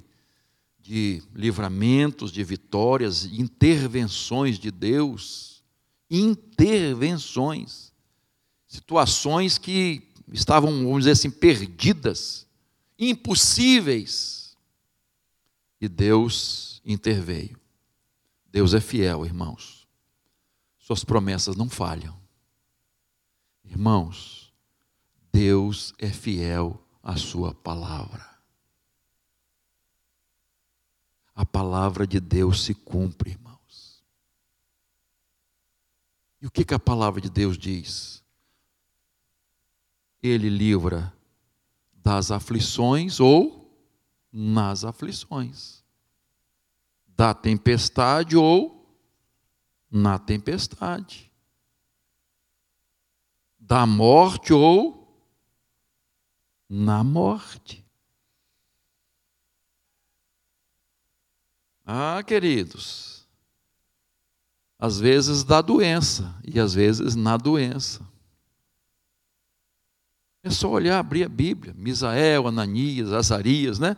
de 0.86 1.24
livramentos, 1.34 2.32
de 2.32 2.44
vitórias, 2.44 3.25
intervenções 3.25 4.60
de 4.60 4.70
Deus, 4.70 5.63
intervenções, 6.12 7.92
situações 8.68 9.58
que 9.58 10.04
estavam, 10.32 10.72
vamos 10.84 11.00
dizer 11.00 11.12
assim, 11.12 11.32
perdidas, 11.32 12.46
impossíveis, 13.00 14.56
e 15.82 15.88
Deus 15.88 16.84
interveio. 16.86 17.60
Deus 18.51 18.75
é 18.75 18.80
fiel, 18.80 19.25
irmãos. 19.25 19.88
Suas 20.77 21.04
promessas 21.04 21.56
não 21.56 21.68
falham. 21.68 22.15
Irmãos, 23.63 24.54
Deus 25.34 25.96
é 25.98 26.10
fiel 26.10 26.80
à 27.01 27.18
sua 27.18 27.56
palavra. 27.56 28.35
A 31.36 31.46
palavra 31.46 32.08
de 32.08 32.20
Deus 32.20 32.63
se 32.63 32.74
cumpre, 32.74 33.32
irmãos. 33.32 34.04
E 36.42 36.48
o 36.48 36.51
que, 36.51 36.63
que 36.63 36.74
a 36.74 36.80
palavra 36.80 37.20
de 37.20 37.30
Deus 37.30 37.58
diz? 37.58 38.24
Ele 40.24 40.50
livra 40.50 41.13
das 41.94 42.32
aflições 42.32 43.20
ou 43.20 43.70
nas 44.32 44.84
aflições 44.84 45.86
da 47.15 47.34
tempestade 47.34 48.36
ou 48.36 48.86
na 49.89 50.20
tempestade, 50.20 51.32
da 53.58 53.86
morte 53.86 54.51
ou 54.51 55.24
na 56.68 57.04
morte. 57.04 57.85
Ah, 61.86 62.24
queridos, 62.25 63.27
às 64.80 65.00
vezes 65.00 65.44
da 65.44 65.62
doença 65.62 66.36
e 66.44 66.60
às 66.60 66.74
vezes 66.74 67.15
na 67.15 67.38
doença. 67.38 68.01
É 70.42 70.50
só 70.50 70.70
olhar, 70.70 71.00
abrir 71.00 71.24
a 71.24 71.30
Bíblia, 71.30 71.74
Misael, 71.75 72.48
Ananias, 72.48 73.12
Azarias, 73.12 73.80
né? 73.80 73.96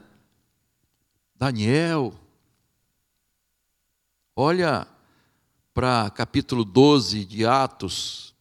Daniel, 1.35 2.13
Olha 4.39 4.87
para 5.73 6.11
capítulo 6.11 6.63
12 6.63 7.25
de 7.25 7.43
Atos, 7.43 8.35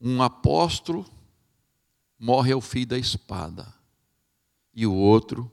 um 0.00 0.22
apóstolo 0.22 1.04
morre 2.18 2.52
ao 2.52 2.60
fio 2.62 2.86
da 2.86 2.96
espada 2.96 3.70
e 4.72 4.86
o 4.86 4.94
outro 4.94 5.52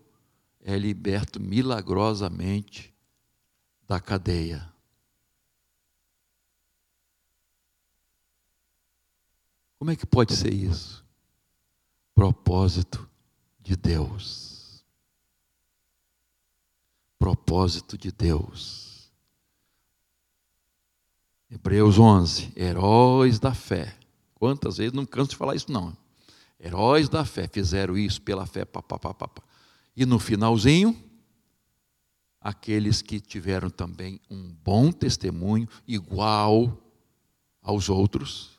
é 0.62 0.77
liberto 0.77 1.38
milagrosamente 1.38 2.95
da 3.88 4.00
cadeia. 4.00 4.67
Como 9.79 9.91
é 9.91 9.96
que 9.96 10.06
pode 10.06 10.36
ser 10.36 10.53
isso? 10.53 11.06
Propósito 12.13 13.08
de 13.60 13.75
Deus. 13.75 14.84
Propósito 17.17 17.98
de 17.98 18.12
Deus. 18.12 19.12
Hebreus 21.50 21.98
11, 21.98 22.51
heróis 22.56 23.40
da 23.40 23.53
fé. 23.53 23.96
Quantas 24.35 24.77
vezes, 24.77 24.94
não 24.94 25.05
canso 25.05 25.31
de 25.31 25.38
falar 25.38 25.55
isso 25.55 25.72
não. 25.72 25.96
Heróis 26.59 27.07
da 27.07 27.24
fé 27.24 27.48
fizeram 27.48 27.98
isso 27.98 28.22
pela 28.22 28.46
fé, 28.46 28.66
pá, 28.66 28.81
pá, 28.81 29.00
pá, 29.00 29.14
pá. 29.14 29.29
E 29.96 30.05
no 30.05 30.20
finalzinho, 30.20 31.06
aqueles 32.48 33.01
que 33.01 33.20
tiveram 33.20 33.70
também 33.70 34.22
um 34.29 34.55
bom 34.64 34.90
testemunho, 34.90 35.68
igual 35.86 36.81
aos 37.62 37.90
outros, 37.90 38.57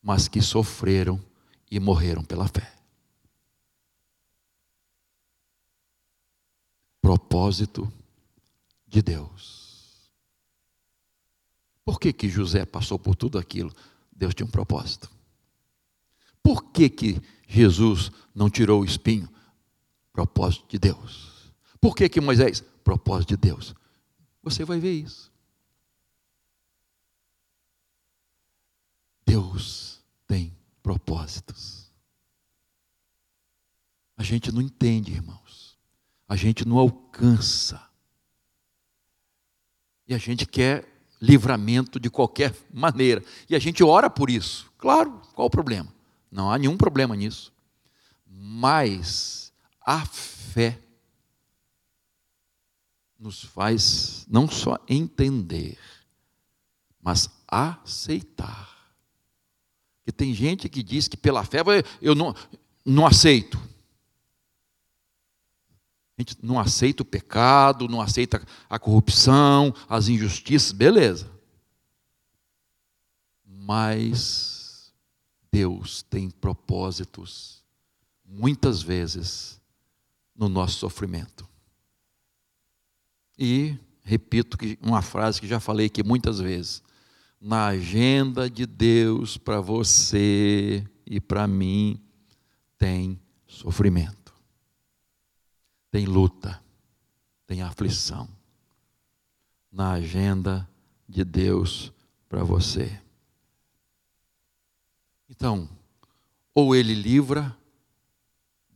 mas 0.00 0.28
que 0.28 0.40
sofreram 0.40 1.20
e 1.68 1.80
morreram 1.80 2.22
pela 2.22 2.46
fé. 2.46 2.72
Propósito 7.02 7.92
de 8.86 9.02
Deus. 9.02 10.12
Por 11.84 11.98
que, 11.98 12.12
que 12.12 12.28
José 12.28 12.64
passou 12.64 12.96
por 12.96 13.16
tudo 13.16 13.40
aquilo? 13.40 13.74
Deus 14.12 14.36
tinha 14.36 14.46
um 14.46 14.50
propósito. 14.50 15.10
Por 16.40 16.62
que, 16.70 16.88
que 16.88 17.20
Jesus 17.48 18.12
não 18.32 18.48
tirou 18.48 18.82
o 18.82 18.84
espinho? 18.84 19.28
Propósito 20.12 20.68
de 20.68 20.78
Deus. 20.78 21.52
Por 21.80 21.96
que, 21.96 22.08
que 22.08 22.20
Moisés? 22.20 22.62
Propósito 22.90 23.28
de 23.28 23.36
Deus. 23.36 23.72
Você 24.42 24.64
vai 24.64 24.80
ver 24.80 24.90
isso. 24.90 25.30
Deus 29.24 30.00
tem 30.26 30.52
propósitos. 30.82 31.88
A 34.16 34.24
gente 34.24 34.50
não 34.50 34.60
entende, 34.60 35.12
irmãos. 35.12 35.78
A 36.28 36.34
gente 36.34 36.66
não 36.66 36.78
alcança. 36.78 37.80
E 40.08 40.12
a 40.12 40.18
gente 40.18 40.44
quer 40.44 40.84
livramento 41.20 42.00
de 42.00 42.10
qualquer 42.10 42.52
maneira. 42.74 43.22
E 43.48 43.54
a 43.54 43.60
gente 43.60 43.84
ora 43.84 44.10
por 44.10 44.28
isso. 44.28 44.68
Claro, 44.76 45.22
qual 45.32 45.46
o 45.46 45.50
problema? 45.50 45.94
Não 46.28 46.50
há 46.50 46.58
nenhum 46.58 46.76
problema 46.76 47.14
nisso. 47.14 47.52
Mas 48.26 49.52
a 49.80 50.04
fé 50.04 50.89
nos 53.20 53.44
faz 53.44 54.24
não 54.30 54.48
só 54.48 54.78
entender, 54.88 55.78
mas 57.02 57.28
aceitar. 57.46 58.70
Porque 59.98 60.10
tem 60.10 60.32
gente 60.32 60.68
que 60.70 60.82
diz 60.82 61.06
que 61.06 61.18
pela 61.18 61.44
fé 61.44 61.58
eu 62.00 62.14
não, 62.14 62.34
não 62.84 63.06
aceito. 63.06 63.58
A 66.16 66.22
gente 66.22 66.38
não 66.42 66.58
aceita 66.58 67.02
o 67.02 67.06
pecado, 67.06 67.88
não 67.88 68.00
aceita 68.00 68.42
a 68.68 68.78
corrupção, 68.78 69.74
as 69.86 70.08
injustiças, 70.08 70.72
beleza. 70.72 71.30
Mas 73.44 74.92
Deus 75.52 76.02
tem 76.02 76.30
propósitos, 76.30 77.62
muitas 78.24 78.80
vezes, 78.80 79.60
no 80.34 80.48
nosso 80.48 80.78
sofrimento. 80.78 81.49
E, 83.40 83.74
repito 84.02 84.58
que 84.58 84.78
uma 84.82 85.00
frase 85.00 85.40
que 85.40 85.48
já 85.48 85.58
falei 85.58 85.86
aqui 85.86 86.04
muitas 86.04 86.38
vezes: 86.38 86.82
na 87.40 87.68
agenda 87.68 88.50
de 88.50 88.66
Deus 88.66 89.38
para 89.38 89.60
você 89.60 90.86
e 91.06 91.18
para 91.18 91.46
mim 91.48 91.98
tem 92.78 93.18
sofrimento 93.46 94.20
tem 95.90 96.06
luta, 96.06 96.62
tem 97.46 97.62
aflição 97.62 98.28
na 99.70 99.92
agenda 99.92 100.68
de 101.08 101.24
Deus 101.24 101.92
para 102.28 102.44
você. 102.44 103.00
Então, 105.28 105.68
ou 106.54 106.74
ele 106.74 106.94
livra 106.94 107.56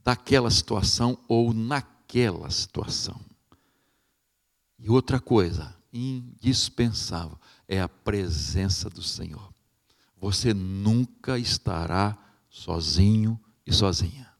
daquela 0.03 0.51
situação 0.51 1.19
ou 1.29 1.53
naquela 1.53 2.51
situação. 2.51 3.21
E 4.85 4.91
outra 4.91 5.19
coisa, 5.19 5.75
indispensável, 5.91 7.39
é 7.67 7.81
a 7.81 7.89
presença 7.89 8.91
do 8.91 9.03
Senhor. 9.03 9.51
Você 10.19 10.53
nunca 10.53 11.39
estará 11.39 12.19
sozinho 12.51 13.41
e 13.67 13.73
sozinha. 13.73 14.31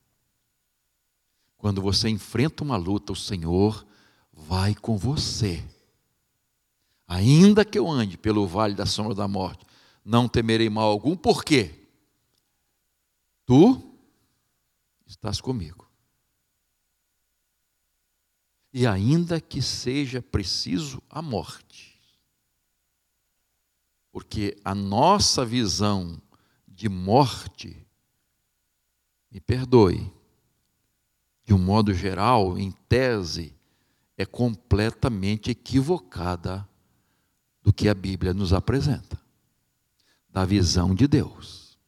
Quando 1.57 1.81
você 1.81 2.11
enfrenta 2.11 2.63
uma 2.63 2.77
luta, 2.77 3.11
o 3.11 3.17
Senhor 3.17 3.87
vai 4.31 4.75
com 4.75 4.99
você. 4.99 5.65
Ainda 7.09 7.65
que 7.65 7.79
eu 7.79 7.91
ande 7.91 8.19
pelo 8.19 8.47
vale 8.47 8.75
da 8.75 8.85
sombra 8.85 9.15
da 9.15 9.27
morte, 9.27 9.65
não 10.05 10.29
temerei 10.29 10.69
mal 10.69 10.91
algum, 10.91 11.17
por 11.17 11.43
quê? 11.43 11.89
Tu 13.47 13.83
estás 15.07 15.41
comigo. 15.41 15.84
E 18.77 18.89
ainda 18.89 19.41
que 19.41 19.63
seja 19.63 20.21
preciso 20.21 21.01
a 21.09 21.23
morte, 21.23 21.97
porque 24.11 24.59
a 24.65 24.75
nossa 24.75 25.47
visão 25.47 26.21
de 26.67 26.89
morte, 26.89 27.87
me 29.31 29.41
perdoe, 29.41 30.13
de 31.45 31.55
um 31.55 31.59
modo 31.59 31.95
geral, 31.95 32.59
em 32.59 32.73
tese, 32.89 33.55
é 34.17 34.27
completamente 34.27 35.53
equivocada 35.53 36.69
do 37.63 37.73
que 37.73 37.89
a 37.89 37.95
Bíblia 37.95 38.35
nos 38.35 38.53
apresenta, 38.53 39.21
da 40.29 40.45
visão 40.45 40.97
de 40.97 41.07
Deus. 41.07 41.79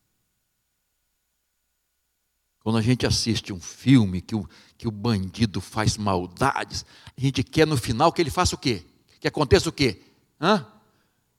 Quando 2.61 2.79
a 2.79 2.83
gente 2.83 3.05
assiste 3.05 3.53
um 3.53 3.61
filme 3.61 4.21
que 4.21 4.37
o, 4.37 4.49
que 4.77 4.87
o 4.87 4.91
bandido 4.91 5.61
faz 5.61 5.97
maldades, 5.97 6.85
a 7.17 7.21
gente 7.21 7.43
quer 7.43 7.67
no 7.67 7.77
final 7.77 8.13
que 8.13 8.21
ele 8.21 8.31
faça 8.31 8.55
o 8.55 8.59
quê? 8.59 8.85
Que 9.21 9.29
aconteça 9.29 9.69
o 9.69 9.73
quê? 9.73 10.03
Hã? 10.41 10.67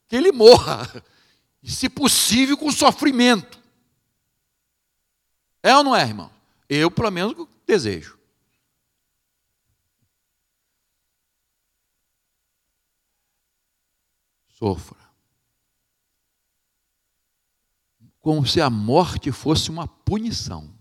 Que 0.07 0.15
ele 0.15 0.31
morra. 0.31 1.03
E, 1.61 1.71
se 1.71 1.89
possível, 1.89 2.57
com 2.57 2.71
sofrimento. 2.71 3.59
É 5.61 5.75
ou 5.75 5.83
não 5.83 5.95
é, 5.95 6.01
irmão? 6.01 6.31
Eu, 6.69 6.89
pelo 6.89 7.11
menos, 7.11 7.47
desejo. 7.65 8.17
Sofra. 14.57 14.97
Como 18.19 18.45
se 18.45 18.59
a 18.59 18.69
morte 18.69 19.31
fosse 19.31 19.69
uma 19.69 19.87
punição, 19.87 20.76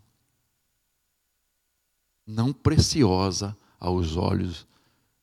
não 2.27 2.53
preciosa 2.53 3.57
aos 3.79 4.17
olhos 4.17 4.67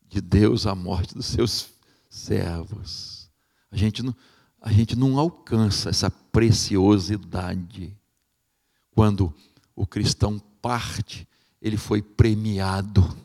de 0.07 0.21
Deus, 0.21 0.65
a 0.65 0.73
morte 0.73 1.13
dos 1.13 1.25
seus 1.25 1.69
servos. 2.09 3.29
A 3.71 3.75
gente 3.75 4.01
não, 4.01 4.15
a 4.61 4.71
gente 4.71 4.95
não 4.95 5.17
alcança 5.17 5.89
essa 5.89 6.09
preciosidade 6.09 7.97
quando 8.91 9.33
o 9.75 9.85
cristão 9.85 10.39
parte, 10.61 11.27
ele 11.61 11.77
foi 11.77 12.01
premiado. 12.01 13.17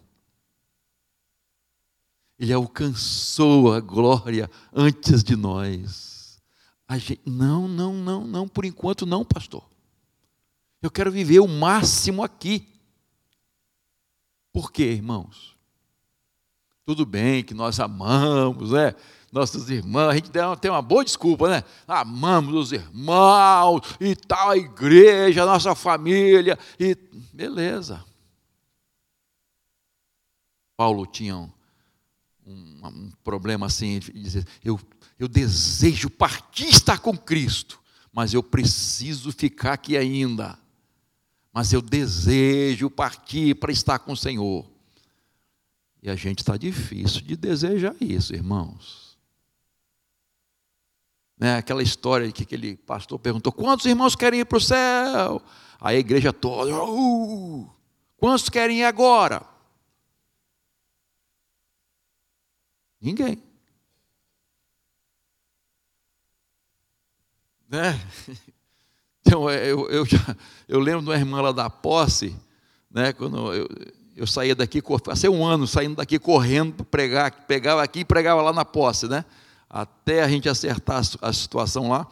Ele 2.39 2.53
alcançou 2.53 3.75
a 3.75 3.81
glória 3.81 4.51
antes 4.73 5.23
de 5.23 5.37
nós. 5.37 6.41
Gente, 6.93 7.21
não, 7.27 7.69
não, 7.69 7.93
não, 7.95 8.27
não, 8.27 8.49
por 8.49 8.65
enquanto 8.65 9.05
não, 9.05 9.25
pastor. 9.25 9.69
Eu 10.81 10.91
quero 10.91 11.11
viver 11.13 11.41
o 11.41 11.49
máximo 11.49 12.23
aqui. 12.23 12.67
Por 14.53 14.73
quê, 14.73 14.85
irmãos? 14.85 15.57
Tudo 16.85 17.05
bem 17.05 17.45
que 17.45 17.55
nós 17.55 17.79
amamos, 17.81 18.73
né? 18.73 18.95
nossos 19.31 19.69
irmãos, 19.69 20.09
a 20.09 20.15
gente 20.15 20.31
tem 20.31 20.71
uma 20.71 20.83
boa 20.83 21.05
desculpa, 21.05 21.49
né? 21.49 21.65
Amamos 21.87 22.55
os 22.55 22.73
irmãos 22.73 23.83
e 24.01 24.17
tal, 24.17 24.51
a 24.51 24.57
igreja, 24.57 25.43
a 25.43 25.47
nossa 25.47 25.75
família, 25.75 26.59
e 26.81 26.97
beleza. 27.33 28.05
Paulo 30.77 31.07
tinha 31.07 31.37
um, 31.37 31.51
um, 32.47 32.87
um 32.87 33.13
problema 33.23 33.67
assim, 33.67 33.99
de 33.99 34.13
dizer, 34.13 34.47
eu, 34.65 34.81
eu 35.19 35.29
desejo 35.29 36.09
partir 36.09 36.69
estar 36.69 36.99
com 36.99 37.17
Cristo, 37.17 37.81
mas 38.13 38.33
eu 38.33 38.43
preciso 38.43 39.31
ficar 39.31 39.75
aqui 39.75 39.97
ainda. 39.97 40.59
Mas 41.59 41.73
eu 41.73 41.83
desejo 41.83 42.89
partir 42.89 43.57
para 43.57 43.73
estar 43.73 43.99
com 43.99 44.13
o 44.13 44.17
Senhor. 44.17 44.65
E 46.01 46.09
a 46.09 46.15
gente 46.15 46.39
está 46.39 46.57
difícil 46.57 47.21
de 47.21 47.37
desejar 47.37 47.97
isso, 48.01 48.33
irmãos. 48.33 49.19
Né, 51.37 51.57
aquela 51.57 51.83
história 51.83 52.31
que 52.31 52.45
aquele 52.45 52.77
pastor 52.77 53.19
perguntou: 53.19 53.53
quantos 53.53 53.87
irmãos 53.87 54.15
querem 54.15 54.39
ir 54.39 54.45
para 54.45 54.59
o 54.59 54.61
céu? 54.61 55.43
Aí 55.81 55.97
a 55.97 55.99
igreja 55.99 56.33
toda, 56.33 56.73
uh, 56.73 57.69
quantos 58.19 58.49
querem 58.49 58.79
ir 58.79 58.85
agora? 58.85 59.45
Ninguém. 63.01 63.43
Né? 67.69 68.01
Então, 69.29 69.51
é, 69.51 69.71
eu, 69.71 69.87
eu, 69.91 70.07
já, 70.07 70.19
eu 70.67 70.81
lembro 70.81 71.03
de 71.03 71.11
uma 71.11 71.17
irmã 71.17 71.43
lá 71.43 71.53
da 71.53 71.69
posse, 71.69 72.35
né, 72.91 73.13
quando 73.13 73.53
eu, 73.53 73.69
eu 74.17 74.27
saía 74.27 74.55
daqui, 74.55 74.81
passei 75.05 75.29
um 75.29 75.45
ano 75.45 75.67
saindo 75.67 75.97
daqui 75.97 76.19
correndo 76.19 76.73
para 76.77 76.85
pregar, 76.87 77.31
pegava 77.47 77.83
aqui 77.83 78.01
e 78.01 78.05
pregava 78.07 78.41
lá 78.41 78.55
na 78.55 78.65
posse, 78.65 79.07
né? 79.07 79.27
até 79.69 80.23
a 80.23 80.29
gente 80.29 80.49
acertar 80.49 81.03
a 81.21 81.33
situação 81.33 81.91
lá. 81.91 82.07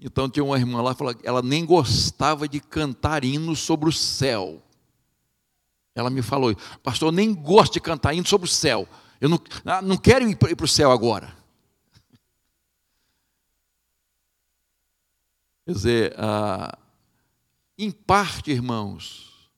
Então 0.00 0.26
tinha 0.26 0.42
uma 0.42 0.56
irmã 0.56 0.80
lá, 0.80 0.96
ela 1.22 1.42
nem 1.42 1.66
gostava 1.66 2.48
de 2.48 2.60
cantar 2.60 3.24
hinos 3.24 3.58
sobre 3.58 3.86
o 3.86 3.92
céu. 3.92 4.62
Ela 5.94 6.08
me 6.08 6.22
falou, 6.22 6.56
pastor, 6.82 7.08
eu 7.08 7.12
nem 7.12 7.34
gosto 7.34 7.74
de 7.74 7.80
cantar 7.80 8.14
hinos 8.14 8.30
sobre 8.30 8.46
o 8.46 8.50
céu. 8.50 8.88
Eu 9.20 9.28
não, 9.28 9.38
ah, 9.66 9.82
não 9.82 9.98
quero 9.98 10.26
ir 10.26 10.36
para 10.36 10.64
o 10.64 10.68
céu 10.68 10.90
agora. 10.90 11.36
Quer 15.68 15.74
dizer, 15.74 16.14
ah, 16.16 16.78
em 17.76 17.90
parte, 17.90 18.50
irmãos, 18.50 19.50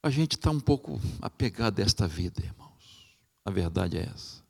a 0.00 0.08
gente 0.10 0.36
está 0.36 0.48
um 0.52 0.60
pouco 0.60 1.00
apegado 1.20 1.80
a 1.80 1.82
esta 1.82 2.06
vida, 2.06 2.40
irmãos. 2.40 3.16
A 3.44 3.50
verdade 3.50 3.98
é 3.98 4.02
essa. 4.02 4.44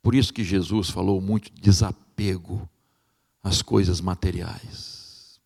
Por 0.00 0.14
isso 0.14 0.32
que 0.32 0.42
Jesus 0.42 0.88
falou 0.88 1.20
muito 1.20 1.52
de 1.52 1.60
desapego 1.60 2.66
às 3.42 3.60
coisas 3.60 4.00
materiais. 4.00 5.38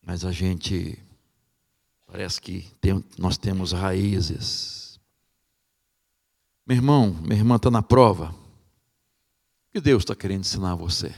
Mas 0.00 0.24
a 0.24 0.32
gente 0.32 0.98
parece 2.06 2.40
que 2.40 2.62
tem, 2.80 3.04
nós 3.18 3.36
temos 3.36 3.72
raízes. 3.72 4.98
Meu 6.66 6.78
irmão, 6.78 7.12
minha 7.12 7.38
irmã 7.38 7.56
está 7.56 7.70
na 7.70 7.82
prova. 7.82 8.47
O 9.68 9.72
que 9.72 9.80
Deus 9.80 10.02
está 10.02 10.14
querendo 10.14 10.40
ensinar 10.40 10.72
a 10.72 10.76
você? 10.76 11.14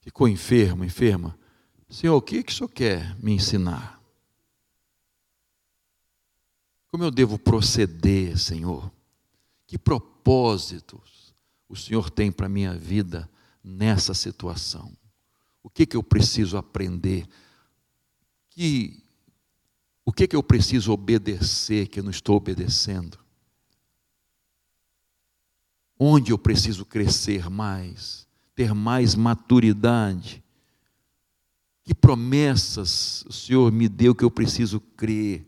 Ficou 0.00 0.28
enfermo, 0.28 0.84
enferma? 0.84 1.38
Senhor, 1.88 2.16
o 2.16 2.22
que, 2.22 2.42
que 2.42 2.52
o 2.52 2.54
Senhor 2.54 2.68
quer 2.68 3.16
me 3.18 3.32
ensinar? 3.32 3.98
Como 6.88 7.02
eu 7.04 7.10
devo 7.10 7.38
proceder, 7.38 8.38
Senhor? 8.38 8.90
Que 9.66 9.78
propósitos 9.78 11.34
o 11.68 11.76
Senhor 11.76 12.10
tem 12.10 12.30
para 12.30 12.46
a 12.46 12.50
minha 12.50 12.74
vida 12.74 13.28
nessa 13.62 14.12
situação? 14.14 14.96
O 15.62 15.70
que, 15.70 15.86
que 15.86 15.96
eu 15.96 16.02
preciso 16.02 16.56
aprender? 16.56 17.26
Que, 18.50 19.02
o 20.04 20.12
que, 20.12 20.26
que 20.26 20.36
eu 20.36 20.42
preciso 20.42 20.92
obedecer 20.92 21.88
que 21.88 22.00
eu 22.00 22.04
não 22.04 22.10
estou 22.10 22.36
obedecendo? 22.36 23.18
Onde 25.98 26.32
eu 26.32 26.38
preciso 26.38 26.84
crescer 26.84 27.50
mais, 27.50 28.26
ter 28.54 28.72
mais 28.72 29.14
maturidade? 29.14 30.44
Que 31.82 31.94
promessas 31.94 33.24
o 33.26 33.32
Senhor 33.32 33.72
me 33.72 33.88
deu 33.88 34.14
que 34.14 34.24
eu 34.24 34.30
preciso 34.30 34.78
crer? 34.78 35.46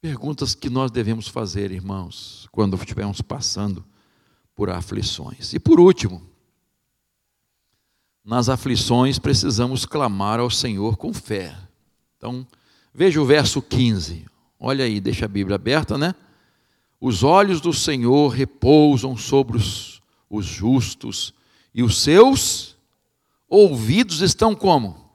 Perguntas 0.00 0.54
que 0.54 0.70
nós 0.70 0.90
devemos 0.90 1.26
fazer, 1.28 1.70
irmãos, 1.70 2.48
quando 2.52 2.76
estivermos 2.76 3.20
passando 3.20 3.84
por 4.54 4.70
aflições. 4.70 5.52
E 5.52 5.58
por 5.58 5.80
último, 5.80 6.22
nas 8.24 8.48
aflições 8.48 9.18
precisamos 9.18 9.84
clamar 9.84 10.38
ao 10.38 10.50
Senhor 10.50 10.96
com 10.96 11.12
fé. 11.12 11.56
Então, 12.16 12.46
veja 12.94 13.20
o 13.20 13.26
verso 13.26 13.60
15. 13.60 14.26
Olha 14.58 14.84
aí, 14.84 15.00
deixa 15.00 15.24
a 15.24 15.28
Bíblia 15.28 15.56
aberta, 15.56 15.98
né? 15.98 16.14
Os 17.00 17.22
olhos 17.22 17.60
do 17.60 17.72
Senhor 17.72 18.28
repousam 18.28 19.16
sobre 19.16 19.56
os, 19.56 20.02
os 20.28 20.44
justos 20.44 21.32
e 21.74 21.82
os 21.82 21.98
seus 21.98 22.76
ouvidos 23.48 24.20
estão 24.20 24.54
como? 24.54 25.10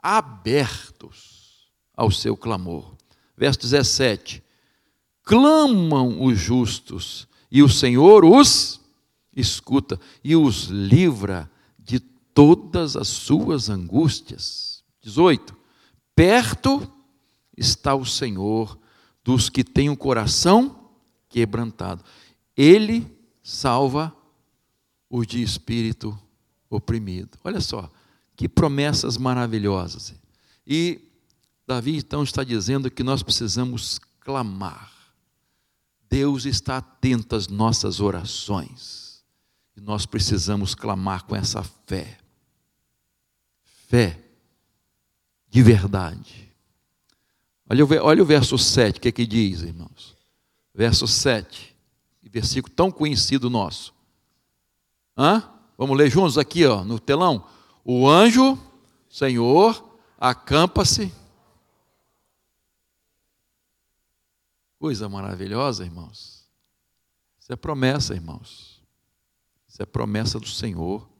Abertos 0.00 1.68
ao 1.96 2.10
seu 2.10 2.36
clamor 2.36 2.98
verso 3.38 3.60
17: 3.60 4.42
Clamam 5.22 6.22
os 6.22 6.38
justos, 6.38 7.28
e 7.50 7.62
o 7.62 7.68
Senhor 7.68 8.24
os 8.24 8.80
escuta 9.34 10.00
e 10.24 10.34
os 10.34 10.64
livra 10.64 11.48
de 11.78 12.00
todas 12.00 12.96
as 12.96 13.06
suas 13.06 13.70
angústias. 13.70 14.82
18: 15.02 15.56
Perto 16.14 16.90
está 17.56 17.94
o 17.94 18.04
Senhor 18.04 18.76
dos 19.22 19.48
que 19.48 19.62
têm 19.62 19.88
o 19.88 19.96
coração 19.96 20.77
quebrantado. 21.28 22.04
Ele 22.56 23.06
salva 23.42 24.14
os 25.08 25.26
de 25.26 25.42
espírito 25.42 26.18
oprimido. 26.68 27.38
Olha 27.42 27.60
só, 27.60 27.90
que 28.36 28.48
promessas 28.48 29.16
maravilhosas. 29.16 30.14
E 30.66 31.00
Davi 31.66 31.96
então 31.96 32.22
está 32.22 32.44
dizendo 32.44 32.90
que 32.90 33.02
nós 33.02 33.22
precisamos 33.22 33.98
clamar. 34.20 34.92
Deus 36.10 36.46
está 36.46 36.78
atento 36.78 37.36
às 37.36 37.48
nossas 37.48 38.00
orações. 38.00 39.22
E 39.76 39.80
nós 39.80 40.06
precisamos 40.06 40.74
clamar 40.74 41.24
com 41.24 41.36
essa 41.36 41.62
fé. 41.62 42.18
Fé 43.88 44.24
de 45.50 45.62
verdade. 45.62 46.48
Olha, 47.68 48.02
olha 48.02 48.22
o 48.22 48.26
verso 48.26 48.56
7, 48.58 48.98
o 48.98 49.00
que 49.00 49.08
é 49.08 49.12
que 49.12 49.26
diz, 49.26 49.62
irmãos? 49.62 50.17
Verso 50.78 51.08
7, 51.08 51.76
versículo 52.22 52.72
tão 52.72 52.88
conhecido 52.88 53.50
nosso. 53.50 53.92
Hã? 55.16 55.42
Vamos 55.76 55.98
ler 55.98 56.08
juntos 56.08 56.38
aqui, 56.38 56.64
ó, 56.64 56.84
no 56.84 57.00
telão. 57.00 57.44
O 57.84 58.08
anjo, 58.08 58.56
Senhor, 59.10 59.98
acampa-se. 60.16 61.12
Coisa 64.78 65.08
maravilhosa, 65.08 65.84
irmãos. 65.84 66.48
Isso 67.40 67.52
é 67.52 67.56
promessa, 67.56 68.14
irmãos. 68.14 68.80
Isso 69.66 69.82
é 69.82 69.84
promessa 69.84 70.38
do 70.38 70.46
Senhor. 70.46 71.10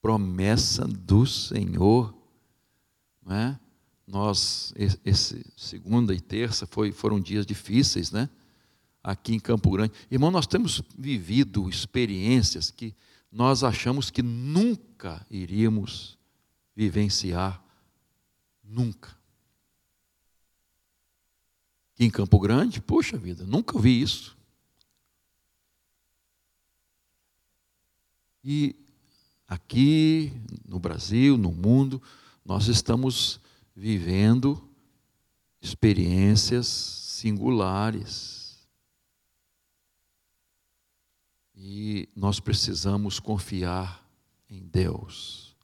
Promessa 0.00 0.86
do 0.86 1.26
Senhor. 1.26 2.14
Não 3.22 3.36
é? 3.36 3.60
Nós, 4.06 4.74
esse 4.76 5.44
segunda 5.56 6.14
e 6.14 6.20
terça 6.20 6.66
foi, 6.66 6.92
foram 6.92 7.18
dias 7.18 7.46
difíceis, 7.46 8.10
né? 8.10 8.28
Aqui 9.02 9.34
em 9.34 9.40
Campo 9.40 9.70
Grande. 9.70 9.92
Irmão, 10.10 10.30
nós 10.30 10.46
temos 10.46 10.82
vivido 10.96 11.68
experiências 11.68 12.70
que 12.70 12.94
nós 13.30 13.64
achamos 13.64 14.10
que 14.10 14.22
nunca 14.22 15.26
iríamos 15.30 16.18
vivenciar. 16.76 17.62
Nunca. 18.62 19.16
Aqui 21.94 22.04
em 22.04 22.10
Campo 22.10 22.38
Grande, 22.38 22.80
poxa 22.80 23.16
vida, 23.16 23.44
nunca 23.44 23.78
vi 23.78 24.00
isso. 24.00 24.36
E 28.42 28.76
aqui 29.48 30.32
no 30.66 30.78
Brasil, 30.78 31.38
no 31.38 31.50
mundo, 31.50 32.02
nós 32.44 32.68
estamos 32.68 33.40
vivendo 33.74 34.68
experiências 35.60 36.66
singulares. 36.66 38.68
E 41.54 42.08
nós 42.14 42.38
precisamos 42.38 43.18
confiar 43.18 44.06
em 44.48 44.62
Deus. 44.62 45.56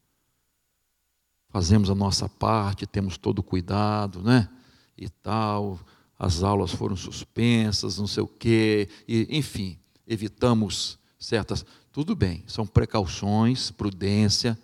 Fazemos 1.49 1.89
a 1.89 1.95
nossa 1.95 2.27
parte, 2.27 2.87
temos 2.87 3.17
todo 3.17 3.39
o 3.39 3.43
cuidado, 3.43 4.21
né? 4.21 4.49
E 4.97 5.09
tal, 5.09 5.79
as 6.17 6.43
aulas 6.43 6.71
foram 6.71 6.95
suspensas, 6.95 7.97
não 7.97 8.07
sei 8.07 8.23
o 8.23 8.27
quê, 8.27 8.89
e, 9.07 9.27
enfim, 9.37 9.77
evitamos 10.07 10.97
certas. 11.19 11.65
Tudo 11.91 12.15
bem, 12.15 12.43
são 12.47 12.65
precauções, 12.65 13.69
prudência, 13.69 14.57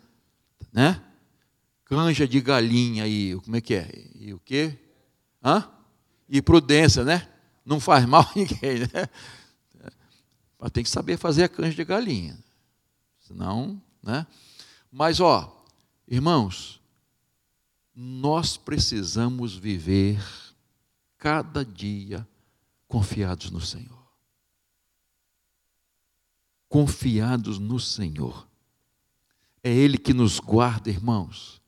né? 0.71 1.03
Canja 1.87 2.27
de 2.27 2.41
galinha 2.41 3.05
aí, 3.05 3.39
como 3.39 3.55
é 3.55 3.61
que 3.61 3.73
é? 3.73 3.89
E 4.15 4.33
o 4.33 4.39
quê? 4.39 4.77
Hã? 5.43 5.69
E 6.27 6.41
prudência, 6.41 7.03
né? 7.05 7.29
Não 7.65 7.79
faz 7.79 8.05
mal 8.05 8.23
a 8.23 8.31
ninguém, 8.35 8.79
né? 8.81 9.09
Mas 10.59 10.71
tem 10.71 10.83
que 10.83 10.89
saber 10.89 11.17
fazer 11.17 11.45
a 11.45 11.49
canja 11.49 11.75
de 11.75 11.85
galinha. 11.85 12.37
Senão, 13.21 13.81
né? 14.03 14.27
Mas, 14.91 15.21
ó, 15.21 15.65
irmãos, 16.07 16.81
nós 17.95 18.57
precisamos 18.57 19.55
viver 19.55 20.21
cada 21.17 21.63
dia 21.63 22.27
confiados 22.87 23.49
no 23.49 23.61
Senhor. 23.61 24.07
Confiados 26.67 27.59
no 27.59 27.79
Senhor. 27.79 28.45
É 29.63 29.71
Ele 29.71 29.97
que 29.97 30.13
nos 30.13 30.39
guarda, 30.39 30.89
irmãos. 30.89 31.61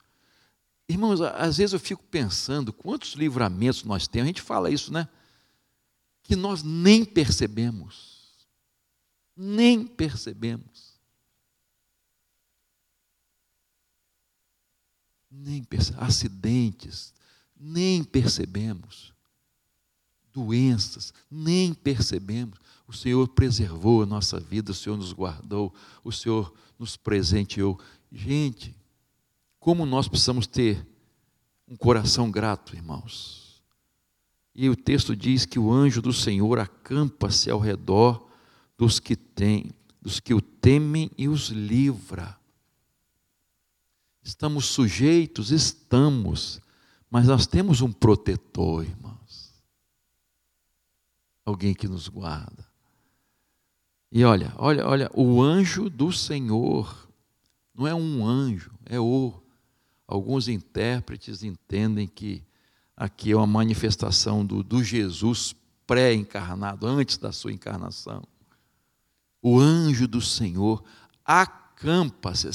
Irmãos, 0.89 1.21
às 1.21 1.57
vezes 1.57 1.73
eu 1.73 1.79
fico 1.79 2.03
pensando 2.05 2.73
quantos 2.73 3.13
livramentos 3.13 3.83
nós 3.83 4.07
temos, 4.07 4.25
a 4.25 4.27
gente 4.27 4.41
fala 4.41 4.71
isso, 4.71 4.91
né? 4.91 5.07
Que 6.23 6.35
nós 6.35 6.63
nem 6.63 7.05
percebemos. 7.05 8.47
Nem 9.37 9.85
percebemos. 9.85 10.99
Nem 15.29 15.63
percebemos. 15.63 16.09
Acidentes, 16.09 17.13
nem 17.55 18.03
percebemos. 18.03 19.13
Doenças, 20.33 21.13
nem 21.29 21.71
percebemos. 21.71 22.57
O 22.87 22.93
Senhor 22.93 23.27
preservou 23.27 24.01
a 24.01 24.07
nossa 24.07 24.39
vida, 24.39 24.71
o 24.71 24.75
Senhor 24.75 24.97
nos 24.97 25.13
guardou, 25.13 25.71
o 26.03 26.11
Senhor 26.11 26.51
nos 26.79 26.97
presenteou. 26.97 27.79
Gente, 28.11 28.75
como 29.59 29.85
nós 29.85 30.07
precisamos 30.07 30.47
ter 30.47 30.85
um 31.67 31.75
coração 31.75 32.31
grato, 32.31 32.75
irmãos. 32.75 33.61
E 34.55 34.69
o 34.69 34.75
texto 34.75 35.15
diz 35.15 35.45
que 35.45 35.59
o 35.59 35.71
anjo 35.71 36.01
do 36.01 36.11
Senhor 36.11 36.59
acampa-se 36.59 37.49
ao 37.49 37.59
redor 37.59 38.27
dos 38.77 38.99
que 38.99 39.15
têm, 39.15 39.71
dos 40.01 40.19
que 40.19 40.33
o 40.33 40.41
temem 40.41 41.11
e 41.17 41.27
os 41.27 41.49
livra. 41.49 42.37
Estamos 44.23 44.65
sujeitos, 44.65 45.51
estamos, 45.51 46.59
mas 47.09 47.27
nós 47.27 47.45
temos 47.45 47.81
um 47.81 47.91
protetor, 47.91 48.83
irmãos. 48.83 49.53
Alguém 51.45 51.73
que 51.73 51.87
nos 51.87 52.07
guarda. 52.07 52.67
E 54.11 54.23
olha, 54.23 54.53
olha, 54.57 54.87
olha, 54.87 55.11
o 55.13 55.41
anjo 55.41 55.89
do 55.89 56.11
Senhor 56.11 57.07
não 57.73 57.87
é 57.87 57.93
um 57.93 58.25
anjo, 58.25 58.71
é 58.85 58.99
o 58.99 59.41
Alguns 60.09 60.47
intérpretes 60.47 61.43
entendem 61.43 62.07
que 62.07 62.43
aqui 62.97 63.31
é 63.31 63.35
uma 63.35 63.45
manifestação 63.45 64.43
do, 64.43 64.63
do 64.63 64.83
Jesus 64.83 65.55
pré-encarnado, 65.85 66.87
antes 66.87 67.15
da 67.15 67.31
sua 67.31 67.53
encarnação. 67.53 68.23
O 69.39 69.59
anjo 69.59 70.07
do 70.07 70.19
Senhor 70.19 70.83
acampa-se, 71.23 72.49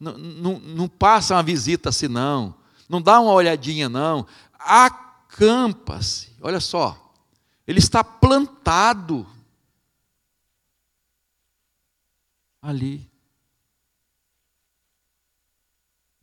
não, 0.00 0.16
não, 0.16 0.58
não 0.58 0.88
passa 0.88 1.34
uma 1.34 1.42
visita 1.42 1.90
assim, 1.90 2.08
não, 2.08 2.54
não 2.88 3.02
dá 3.02 3.20
uma 3.20 3.32
olhadinha, 3.32 3.86
não, 3.86 4.26
acampa-se, 4.58 6.32
olha 6.40 6.58
só, 6.58 7.12
ele 7.66 7.80
está 7.80 8.02
plantado 8.02 9.26
ali. 12.62 13.13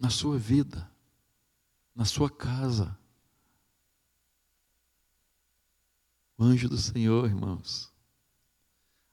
Na 0.02 0.10
sua 0.10 0.36
vida, 0.36 0.90
na 1.96 2.06
sua 2.06 2.28
casa. 2.28 2.98
O 6.36 6.44
anjo 6.44 6.68
do 6.68 6.78
Senhor, 6.78 7.28
irmãos. 7.28 7.94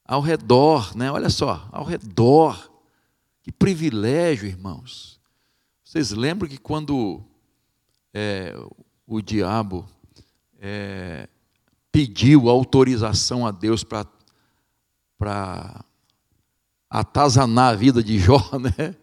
Ao 0.03 0.22
redor, 0.22 0.96
né? 0.96 1.12
Olha 1.12 1.29
só, 1.29 1.68
ao 1.70 1.85
redor. 1.85 2.72
Que 3.42 3.53
privilégio, 3.53 4.48
irmãos. 4.48 5.20
Vocês 5.85 6.11
lembram 6.11 6.48
que 6.48 6.57
quando 6.57 7.22
é, 8.14 8.55
o 9.07 9.20
diabo 9.20 9.87
é, 10.59 11.29
pediu 11.92 12.48
autorização 12.48 13.46
a 13.46 13.51
Deus 13.51 13.85
para 13.85 15.85
atazanar 16.88 17.74
a 17.74 17.77
vida 17.77 18.03
de 18.03 18.18
Jó, 18.18 18.40
né? 18.59 18.96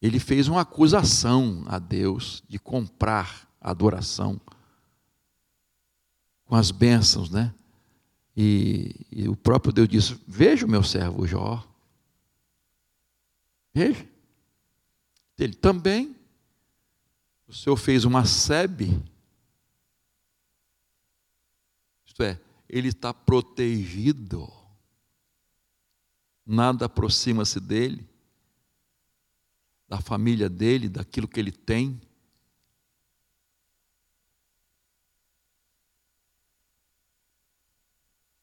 Ele 0.00 0.20
fez 0.20 0.46
uma 0.46 0.60
acusação 0.60 1.64
a 1.66 1.78
Deus 1.78 2.42
de 2.48 2.58
comprar 2.58 3.48
a 3.60 3.70
adoração 3.70 4.40
com 6.44 6.54
as 6.54 6.70
bênçãos, 6.70 7.30
né? 7.30 7.52
E, 8.36 8.94
e, 9.10 9.28
o 9.28 9.34
próprio 9.34 9.72
Deus 9.72 9.88
disse: 9.88 10.20
Veja 10.26 10.64
o 10.64 10.70
meu 10.70 10.84
servo 10.84 11.26
Jó. 11.26 11.66
Veja. 13.74 14.08
Ele 15.36 15.54
também. 15.54 16.16
O 17.48 17.52
Senhor 17.52 17.76
fez 17.76 18.04
uma 18.04 18.24
sebe. 18.24 19.02
Isto 22.06 22.22
é, 22.22 22.40
ele 22.68 22.88
está 22.88 23.12
protegido. 23.12 24.48
Nada 26.46 26.84
aproxima-se 26.86 27.58
dele 27.58 28.08
da 29.88 30.00
família 30.00 30.48
dele, 30.48 30.88
daquilo 30.88 31.26
que 31.26 31.40
ele 31.40 31.52
tem. 31.52 32.00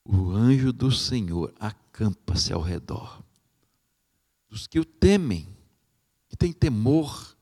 O 0.03 0.31
anjo 0.31 0.73
do 0.73 0.91
Senhor 0.91 1.53
acampa-se 1.59 2.51
ao 2.51 2.61
redor 2.61 3.23
dos 4.55 4.67
que 4.67 4.79
o 4.79 4.85
temem, 4.85 5.45
que 6.29 6.37
têm 6.37 6.53
temor, 6.53 7.35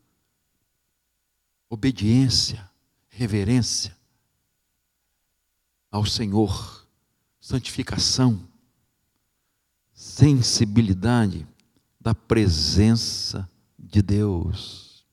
obediência, 1.70 2.68
reverência 3.08 3.96
ao 5.92 6.08
Senhor, 6.08 6.88
santificação, 7.40 8.50
sensibilidade 9.94 11.48
da 12.02 12.16
presença 12.16 13.48
de 13.84 14.02
Deus. 14.02 15.06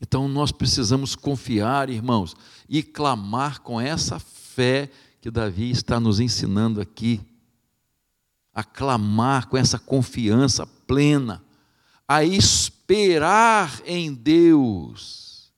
Então 0.00 0.26
nós 0.26 0.50
precisamos 0.50 1.14
confiar, 1.14 1.90
irmãos, 1.90 2.34
e 2.68 2.82
clamar 2.82 3.60
com 3.60 3.80
essa 3.80 4.18
fé 4.18 4.90
que 5.20 5.30
Davi 5.30 5.70
está 5.70 6.00
nos 6.00 6.18
ensinando 6.18 6.80
aqui. 6.80 7.20
A 8.52 8.64
clamar 8.64 9.48
com 9.48 9.56
essa 9.56 9.78
confiança 9.78 10.66
plena, 10.66 11.44
a 12.08 12.24
esperar 12.24 13.80
em 13.86 14.12
Deus, 14.12 15.52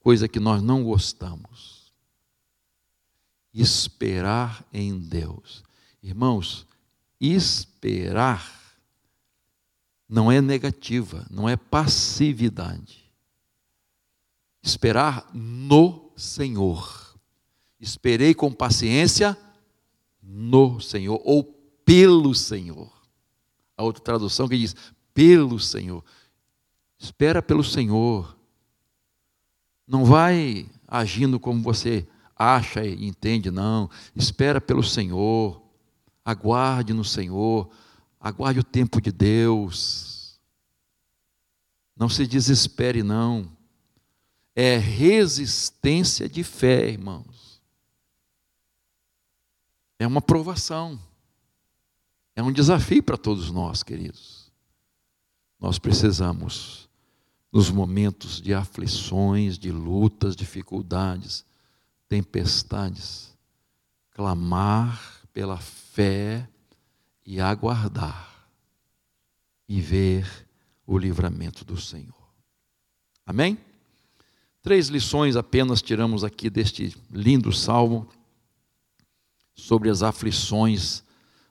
coisa 0.00 0.26
que 0.26 0.40
nós 0.40 0.62
não 0.62 0.82
gostamos. 0.82 1.92
Esperar 3.54 4.64
em 4.72 4.98
Deus. 4.98 5.62
Irmãos, 6.02 6.66
esperar 7.20 8.57
não 10.08 10.32
é 10.32 10.40
negativa, 10.40 11.26
não 11.30 11.48
é 11.48 11.56
passividade. 11.56 13.04
Esperar 14.62 15.28
no 15.34 16.10
Senhor. 16.16 17.14
Esperei 17.78 18.34
com 18.34 18.50
paciência 18.50 19.36
no 20.22 20.80
Senhor 20.80 21.20
ou 21.24 21.44
pelo 21.84 22.34
Senhor. 22.34 22.90
A 23.76 23.82
outra 23.82 24.02
tradução 24.02 24.48
que 24.48 24.56
diz 24.56 24.74
pelo 25.12 25.60
Senhor. 25.60 26.02
Espera 26.98 27.42
pelo 27.42 27.62
Senhor. 27.62 28.36
Não 29.86 30.04
vai 30.04 30.68
agindo 30.86 31.38
como 31.38 31.62
você 31.62 32.06
acha 32.34 32.84
e 32.84 33.06
entende, 33.06 33.50
não. 33.50 33.88
Espera 34.16 34.60
pelo 34.60 34.82
Senhor. 34.82 35.62
Aguarde 36.24 36.92
no 36.92 37.04
Senhor 37.04 37.70
Aguarde 38.20 38.60
o 38.60 38.64
tempo 38.64 39.00
de 39.00 39.12
Deus. 39.12 40.38
Não 41.96 42.08
se 42.08 42.26
desespere, 42.26 43.02
não. 43.02 43.50
É 44.54 44.76
resistência 44.76 46.28
de 46.28 46.42
fé, 46.42 46.88
irmãos. 46.88 47.62
É 49.98 50.06
uma 50.06 50.22
provação. 50.22 50.98
É 52.34 52.42
um 52.42 52.52
desafio 52.52 53.02
para 53.02 53.16
todos 53.16 53.50
nós, 53.50 53.82
queridos. 53.82 54.50
Nós 55.58 55.78
precisamos, 55.78 56.88
nos 57.52 57.70
momentos 57.70 58.40
de 58.40 58.54
aflições, 58.54 59.58
de 59.58 59.72
lutas, 59.72 60.36
dificuldades, 60.36 61.44
tempestades, 62.08 63.36
clamar 64.12 65.22
pela 65.32 65.56
fé 65.58 66.48
e 67.28 67.42
aguardar 67.42 68.48
e 69.68 69.82
ver 69.82 70.26
o 70.86 70.96
livramento 70.96 71.62
do 71.62 71.78
Senhor. 71.78 72.32
Amém? 73.26 73.58
Três 74.62 74.88
lições 74.88 75.36
apenas 75.36 75.82
tiramos 75.82 76.24
aqui 76.24 76.48
deste 76.48 76.96
lindo 77.10 77.52
salmo 77.52 78.08
sobre 79.54 79.90
as 79.90 80.02
aflições 80.02 81.04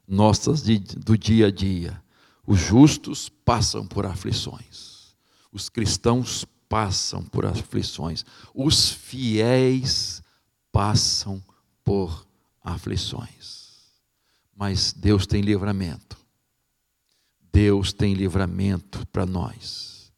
nossas 0.08 0.64
de, 0.64 0.80
do 0.80 1.16
dia 1.16 1.46
a 1.46 1.52
dia. 1.52 2.02
Os 2.48 2.58
justos 2.58 3.30
passam 3.30 3.86
por 3.86 4.04
aflições, 4.08 5.16
os 5.52 5.70
cristãos 5.70 6.44
passam 6.68 7.24
por 7.24 7.46
aflições, 7.46 8.26
os 8.52 8.90
fiéis 8.90 10.24
passam 10.72 11.40
por 11.84 12.26
aflições 12.64 13.57
mas 14.58 14.92
Deus 14.92 15.28
tem 15.28 15.42
livramento. 15.42 16.18
Deus 17.54 17.94
tem 17.94 18.16
livramento 18.16 19.06
para 19.08 19.24
nós. 19.24 20.12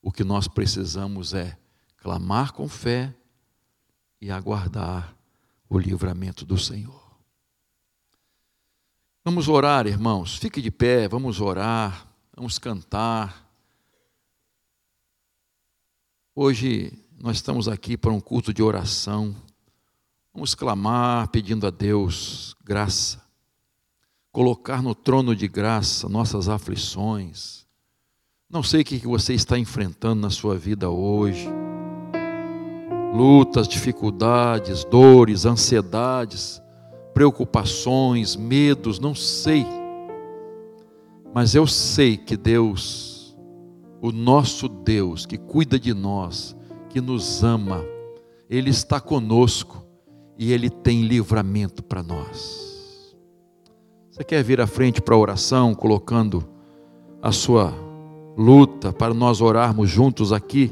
O 0.00 0.10
que 0.10 0.24
nós 0.24 0.48
precisamos 0.48 1.34
é 1.34 1.58
clamar 1.98 2.52
com 2.52 2.66
fé 2.66 3.14
e 4.18 4.30
aguardar 4.30 5.14
o 5.68 5.78
livramento 5.78 6.46
do 6.46 6.56
Senhor. 6.56 7.02
Vamos 9.22 9.46
orar, 9.46 9.86
irmãos. 9.86 10.36
Fique 10.38 10.62
de 10.62 10.70
pé, 10.70 11.06
vamos 11.06 11.38
orar, 11.38 12.08
vamos 12.34 12.58
cantar. 12.58 13.46
Hoje 16.34 16.98
nós 17.20 17.36
estamos 17.36 17.68
aqui 17.68 17.96
para 17.96 18.10
um 18.10 18.20
culto 18.20 18.54
de 18.54 18.62
oração. 18.62 19.36
Vamos 20.32 20.54
clamar 20.54 21.28
pedindo 21.28 21.66
a 21.66 21.70
Deus 21.70 22.56
graça 22.64 23.31
colocar 24.32 24.82
no 24.82 24.94
trono 24.94 25.36
de 25.36 25.46
graça 25.46 26.08
nossas 26.08 26.48
aflições. 26.48 27.66
Não 28.50 28.62
sei 28.62 28.80
o 28.80 28.84
que 28.84 29.06
você 29.06 29.34
está 29.34 29.58
enfrentando 29.58 30.22
na 30.22 30.30
sua 30.30 30.56
vida 30.56 30.88
hoje. 30.88 31.48
Lutas, 33.14 33.68
dificuldades, 33.68 34.84
dores, 34.84 35.44
ansiedades, 35.44 36.62
preocupações, 37.12 38.34
medos, 38.34 38.98
não 38.98 39.14
sei. 39.14 39.66
Mas 41.34 41.54
eu 41.54 41.66
sei 41.66 42.16
que 42.16 42.36
Deus, 42.36 43.36
o 44.00 44.10
nosso 44.10 44.66
Deus, 44.66 45.26
que 45.26 45.36
cuida 45.36 45.78
de 45.78 45.92
nós, 45.92 46.56
que 46.88 47.02
nos 47.02 47.44
ama, 47.44 47.84
Ele 48.48 48.70
está 48.70 48.98
conosco 48.98 49.86
e 50.38 50.52
Ele 50.52 50.70
tem 50.70 51.02
livramento 51.02 51.82
para 51.82 52.02
nós. 52.02 52.71
Você 54.12 54.22
quer 54.22 54.44
vir 54.44 54.60
à 54.60 54.66
frente 54.66 55.00
para 55.00 55.14
a 55.14 55.18
oração, 55.18 55.74
colocando 55.74 56.46
a 57.22 57.32
sua 57.32 57.72
luta 58.36 58.92
para 58.92 59.14
nós 59.14 59.40
orarmos 59.40 59.88
juntos 59.88 60.34
aqui? 60.34 60.70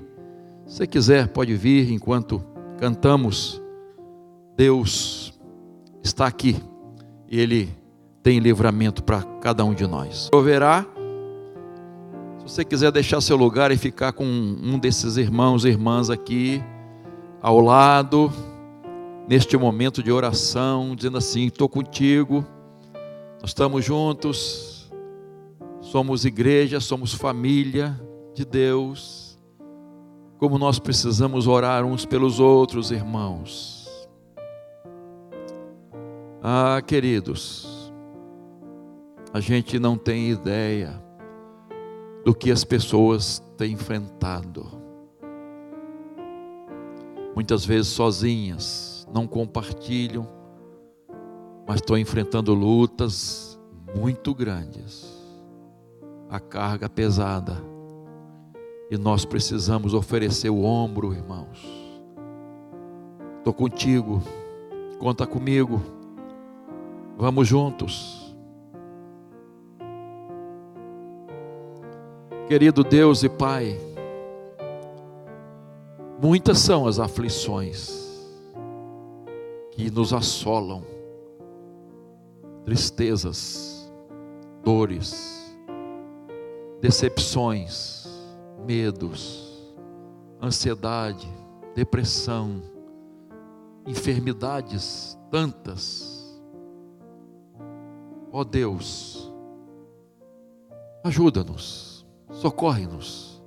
Se 0.66 0.86
quiser, 0.86 1.28
pode 1.28 1.56
vir 1.56 1.90
enquanto 1.90 2.44
cantamos. 2.76 3.58
Deus 4.58 5.32
está 6.02 6.26
aqui 6.26 6.54
e 7.30 7.40
Ele 7.40 7.74
tem 8.22 8.40
livramento 8.40 9.02
para 9.02 9.22
cada 9.40 9.64
um 9.64 9.72
de 9.72 9.86
nós. 9.86 10.28
Proverá. 10.28 10.84
Se 12.40 12.42
você 12.42 12.62
quiser 12.62 12.92
deixar 12.92 13.22
seu 13.22 13.38
lugar 13.38 13.72
e 13.72 13.78
ficar 13.78 14.12
com 14.12 14.26
um 14.26 14.78
desses 14.78 15.16
irmãos 15.16 15.64
e 15.64 15.68
irmãs 15.68 16.10
aqui 16.10 16.62
ao 17.40 17.58
lado, 17.58 18.30
neste 19.26 19.56
momento 19.56 20.02
de 20.02 20.12
oração, 20.12 20.94
dizendo 20.94 21.16
assim: 21.16 21.46
estou 21.46 21.70
contigo 21.70 22.44
nós 23.40 23.50
estamos 23.50 23.82
juntos, 23.82 24.92
somos 25.80 26.26
igreja, 26.26 26.78
somos 26.78 27.14
família 27.14 27.98
de 28.34 28.44
Deus. 28.44 29.38
Como 30.38 30.58
nós 30.58 30.78
precisamos 30.78 31.46
orar 31.46 31.84
uns 31.84 32.04
pelos 32.04 32.38
outros, 32.38 32.90
irmãos. 32.90 33.88
Ah, 36.42 36.82
queridos, 36.86 37.92
a 39.32 39.40
gente 39.40 39.78
não 39.78 39.96
tem 39.96 40.30
ideia 40.30 41.02
do 42.24 42.34
que 42.34 42.50
as 42.50 42.62
pessoas 42.62 43.42
têm 43.56 43.72
enfrentado. 43.72 44.66
Muitas 47.34 47.64
vezes 47.64 47.88
sozinhas, 47.88 49.08
não 49.12 49.26
compartilham 49.26 50.39
mas 51.70 51.78
estou 51.78 51.96
enfrentando 51.96 52.52
lutas 52.52 53.56
muito 53.94 54.34
grandes, 54.34 55.06
a 56.28 56.40
carga 56.40 56.88
pesada, 56.88 57.62
e 58.90 58.98
nós 58.98 59.24
precisamos 59.24 59.94
oferecer 59.94 60.50
o 60.50 60.64
ombro, 60.64 61.12
irmãos. 61.12 61.64
Estou 63.38 63.54
contigo, 63.54 64.20
conta 64.98 65.28
comigo, 65.28 65.80
vamos 67.16 67.46
juntos. 67.46 68.34
Querido 72.48 72.82
Deus 72.82 73.22
e 73.22 73.28
Pai, 73.28 73.78
muitas 76.20 76.58
são 76.58 76.88
as 76.88 76.98
aflições 76.98 78.28
que 79.70 79.88
nos 79.88 80.12
assolam 80.12 80.98
tristezas, 82.64 83.90
dores, 84.62 85.56
decepções, 86.80 88.06
medos, 88.66 89.74
ansiedade, 90.42 91.28
depressão, 91.74 92.62
enfermidades 93.86 95.18
tantas. 95.30 96.40
Ó 98.32 98.40
oh 98.40 98.44
Deus, 98.44 99.32
ajuda-nos, 101.04 102.06
socorre-nos. 102.30 103.42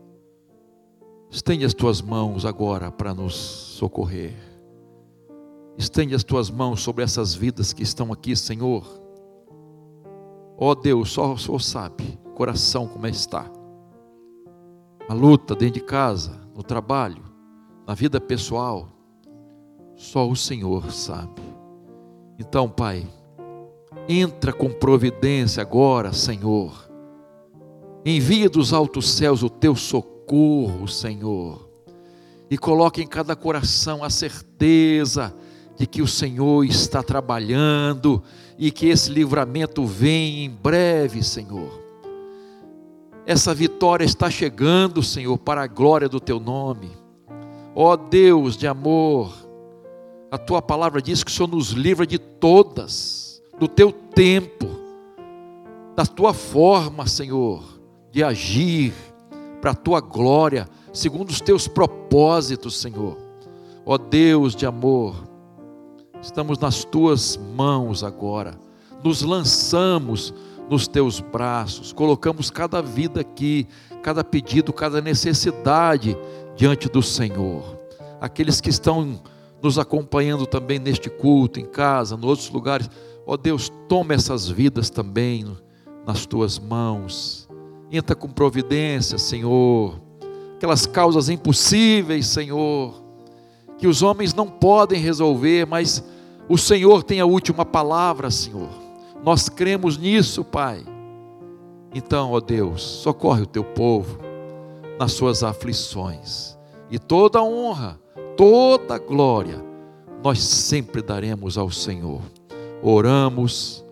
Estende 1.29 1.65
as 1.65 1.73
tuas 1.73 2.01
mãos 2.01 2.45
agora 2.45 2.91
para 2.91 3.13
nos 3.13 3.33
socorrer. 3.33 4.35
Estende 5.75 6.13
as 6.13 6.23
tuas 6.23 6.51
mãos 6.51 6.81
sobre 6.83 7.03
essas 7.03 7.33
vidas 7.33 7.73
que 7.73 7.81
estão 7.81 8.13
aqui, 8.13 8.35
Senhor 8.35 9.02
Ó 10.57 10.71
oh 10.71 10.75
Deus, 10.75 11.11
só 11.11 11.33
o 11.33 11.37
Senhor 11.37 11.61
sabe 11.61 12.23
coração 12.33 12.87
como 12.87 13.07
está. 13.07 13.49
A 15.07 15.13
luta 15.13 15.55
dentro 15.55 15.75
de 15.75 15.85
casa, 15.85 16.39
no 16.55 16.63
trabalho, 16.63 17.23
na 17.85 17.93
vida 17.93 18.19
pessoal, 18.19 18.89
só 19.95 20.27
o 20.27 20.35
Senhor 20.35 20.91
sabe. 20.91 21.41
Então, 22.39 22.67
Pai, 22.67 23.07
entra 24.07 24.51
com 24.51 24.69
providência 24.69 25.61
agora, 25.61 26.11
Senhor. 26.13 26.89
Envia 28.05 28.49
dos 28.49 28.73
altos 28.73 29.09
céus 29.11 29.43
o 29.43 29.49
teu 29.49 29.75
socorro, 29.75 30.87
Senhor. 30.87 31.69
E 32.49 32.57
coloque 32.57 33.01
em 33.01 33.07
cada 33.07 33.35
coração 33.35 34.03
a 34.03 34.09
certeza 34.09 35.33
de 35.77 35.87
que 35.87 36.01
o 36.01 36.07
Senhor 36.07 36.63
está 36.65 37.01
trabalhando 37.01 38.21
e 38.57 38.71
que 38.71 38.87
esse 38.87 39.11
livramento 39.11 39.85
vem 39.85 40.45
em 40.45 40.49
breve, 40.49 41.23
Senhor. 41.23 41.81
Essa 43.25 43.53
vitória 43.53 44.03
está 44.03 44.29
chegando, 44.29 45.01
Senhor, 45.01 45.37
para 45.37 45.63
a 45.63 45.67
glória 45.67 46.09
do 46.09 46.19
teu 46.19 46.39
nome. 46.39 46.91
Ó 47.75 47.95
Deus 47.95 48.57
de 48.57 48.67
amor, 48.67 49.33
a 50.29 50.37
tua 50.37 50.61
palavra 50.61 51.01
diz 51.01 51.23
que 51.23 51.31
o 51.31 51.33
Senhor 51.33 51.47
nos 51.47 51.69
livra 51.69 52.05
de 52.05 52.19
todas, 52.19 53.41
do 53.59 53.67
teu 53.67 53.91
tempo, 53.91 54.67
da 55.95 56.05
tua 56.05 56.33
forma, 56.33 57.07
Senhor, 57.07 57.63
de 58.11 58.23
agir 58.23 58.93
para 59.61 59.71
a 59.71 59.75
tua 59.75 60.01
glória, 60.01 60.67
segundo 60.91 61.29
os 61.29 61.39
teus 61.39 61.67
propósitos, 61.67 62.79
Senhor. 62.79 63.17
Ó 63.85 63.97
Deus 63.97 64.55
de 64.55 64.65
amor, 64.65 65.15
estamos 66.23 66.57
nas 66.57 66.85
tuas 66.85 67.37
mãos 67.37 68.01
agora, 68.01 68.57
nos 69.03 69.21
lançamos 69.21 70.33
nos 70.69 70.87
teus 70.87 71.19
braços, 71.19 71.91
colocamos 71.91 72.49
cada 72.49 72.81
vida 72.81 73.19
aqui, 73.19 73.67
cada 74.01 74.23
pedido, 74.23 74.71
cada 74.71 75.01
necessidade 75.01 76.17
diante 76.55 76.87
do 76.87 77.03
Senhor. 77.03 77.77
Aqueles 78.21 78.61
que 78.61 78.69
estão 78.69 79.21
nos 79.61 79.77
acompanhando 79.77 80.45
também 80.45 80.79
neste 80.79 81.09
culto, 81.09 81.59
em 81.59 81.65
casa, 81.65 82.15
em 82.15 82.25
outros 82.25 82.49
lugares, 82.49 82.89
ó 83.27 83.35
Deus, 83.35 83.69
toma 83.89 84.13
essas 84.13 84.47
vidas 84.47 84.89
também 84.89 85.45
nas 86.07 86.25
tuas 86.25 86.57
mãos. 86.57 87.49
Entra 87.91 88.15
com 88.15 88.29
providência, 88.29 89.17
Senhor. 89.17 89.99
Aquelas 90.55 90.85
causas 90.85 91.27
impossíveis, 91.27 92.27
Senhor, 92.27 93.03
que 93.77 93.87
os 93.87 94.01
homens 94.01 94.33
não 94.33 94.47
podem 94.47 95.01
resolver, 95.01 95.67
mas 95.67 96.01
o 96.49 96.57
Senhor 96.57 97.03
tem 97.03 97.19
a 97.19 97.25
última 97.25 97.65
palavra, 97.65 98.29
Senhor. 98.29 98.69
Nós 99.23 99.47
cremos 99.47 99.97
nisso, 99.97 100.43
Pai. 100.43 100.83
Então, 101.93 102.31
ó 102.31 102.39
Deus, 102.39 102.81
socorre 102.81 103.43
o 103.43 103.47
teu 103.47 103.63
povo 103.63 104.17
nas 104.99 105.13
suas 105.13 105.43
aflições. 105.43 106.57
E 106.89 106.99
toda 106.99 107.41
honra, 107.41 107.99
toda 108.35 108.97
glória, 108.97 109.63
nós 110.23 110.39
sempre 110.39 111.01
daremos 111.01 111.57
ao 111.57 111.69
Senhor. 111.69 112.21
Oramos 112.81 113.83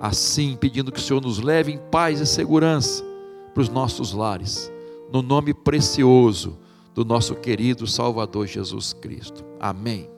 assim, 0.00 0.56
pedindo 0.56 0.92
que 0.92 0.98
o 0.98 1.02
Senhor 1.02 1.20
nos 1.20 1.40
leve 1.40 1.72
em 1.72 1.78
paz 1.78 2.20
e 2.20 2.26
segurança 2.26 3.04
para 3.52 3.62
os 3.62 3.68
nossos 3.68 4.12
lares, 4.12 4.72
no 5.12 5.22
nome 5.22 5.52
precioso 5.52 6.58
do 6.94 7.04
nosso 7.04 7.34
querido 7.34 7.86
Salvador 7.86 8.46
Jesus 8.46 8.92
Cristo. 8.92 9.44
Amém. 9.58 10.17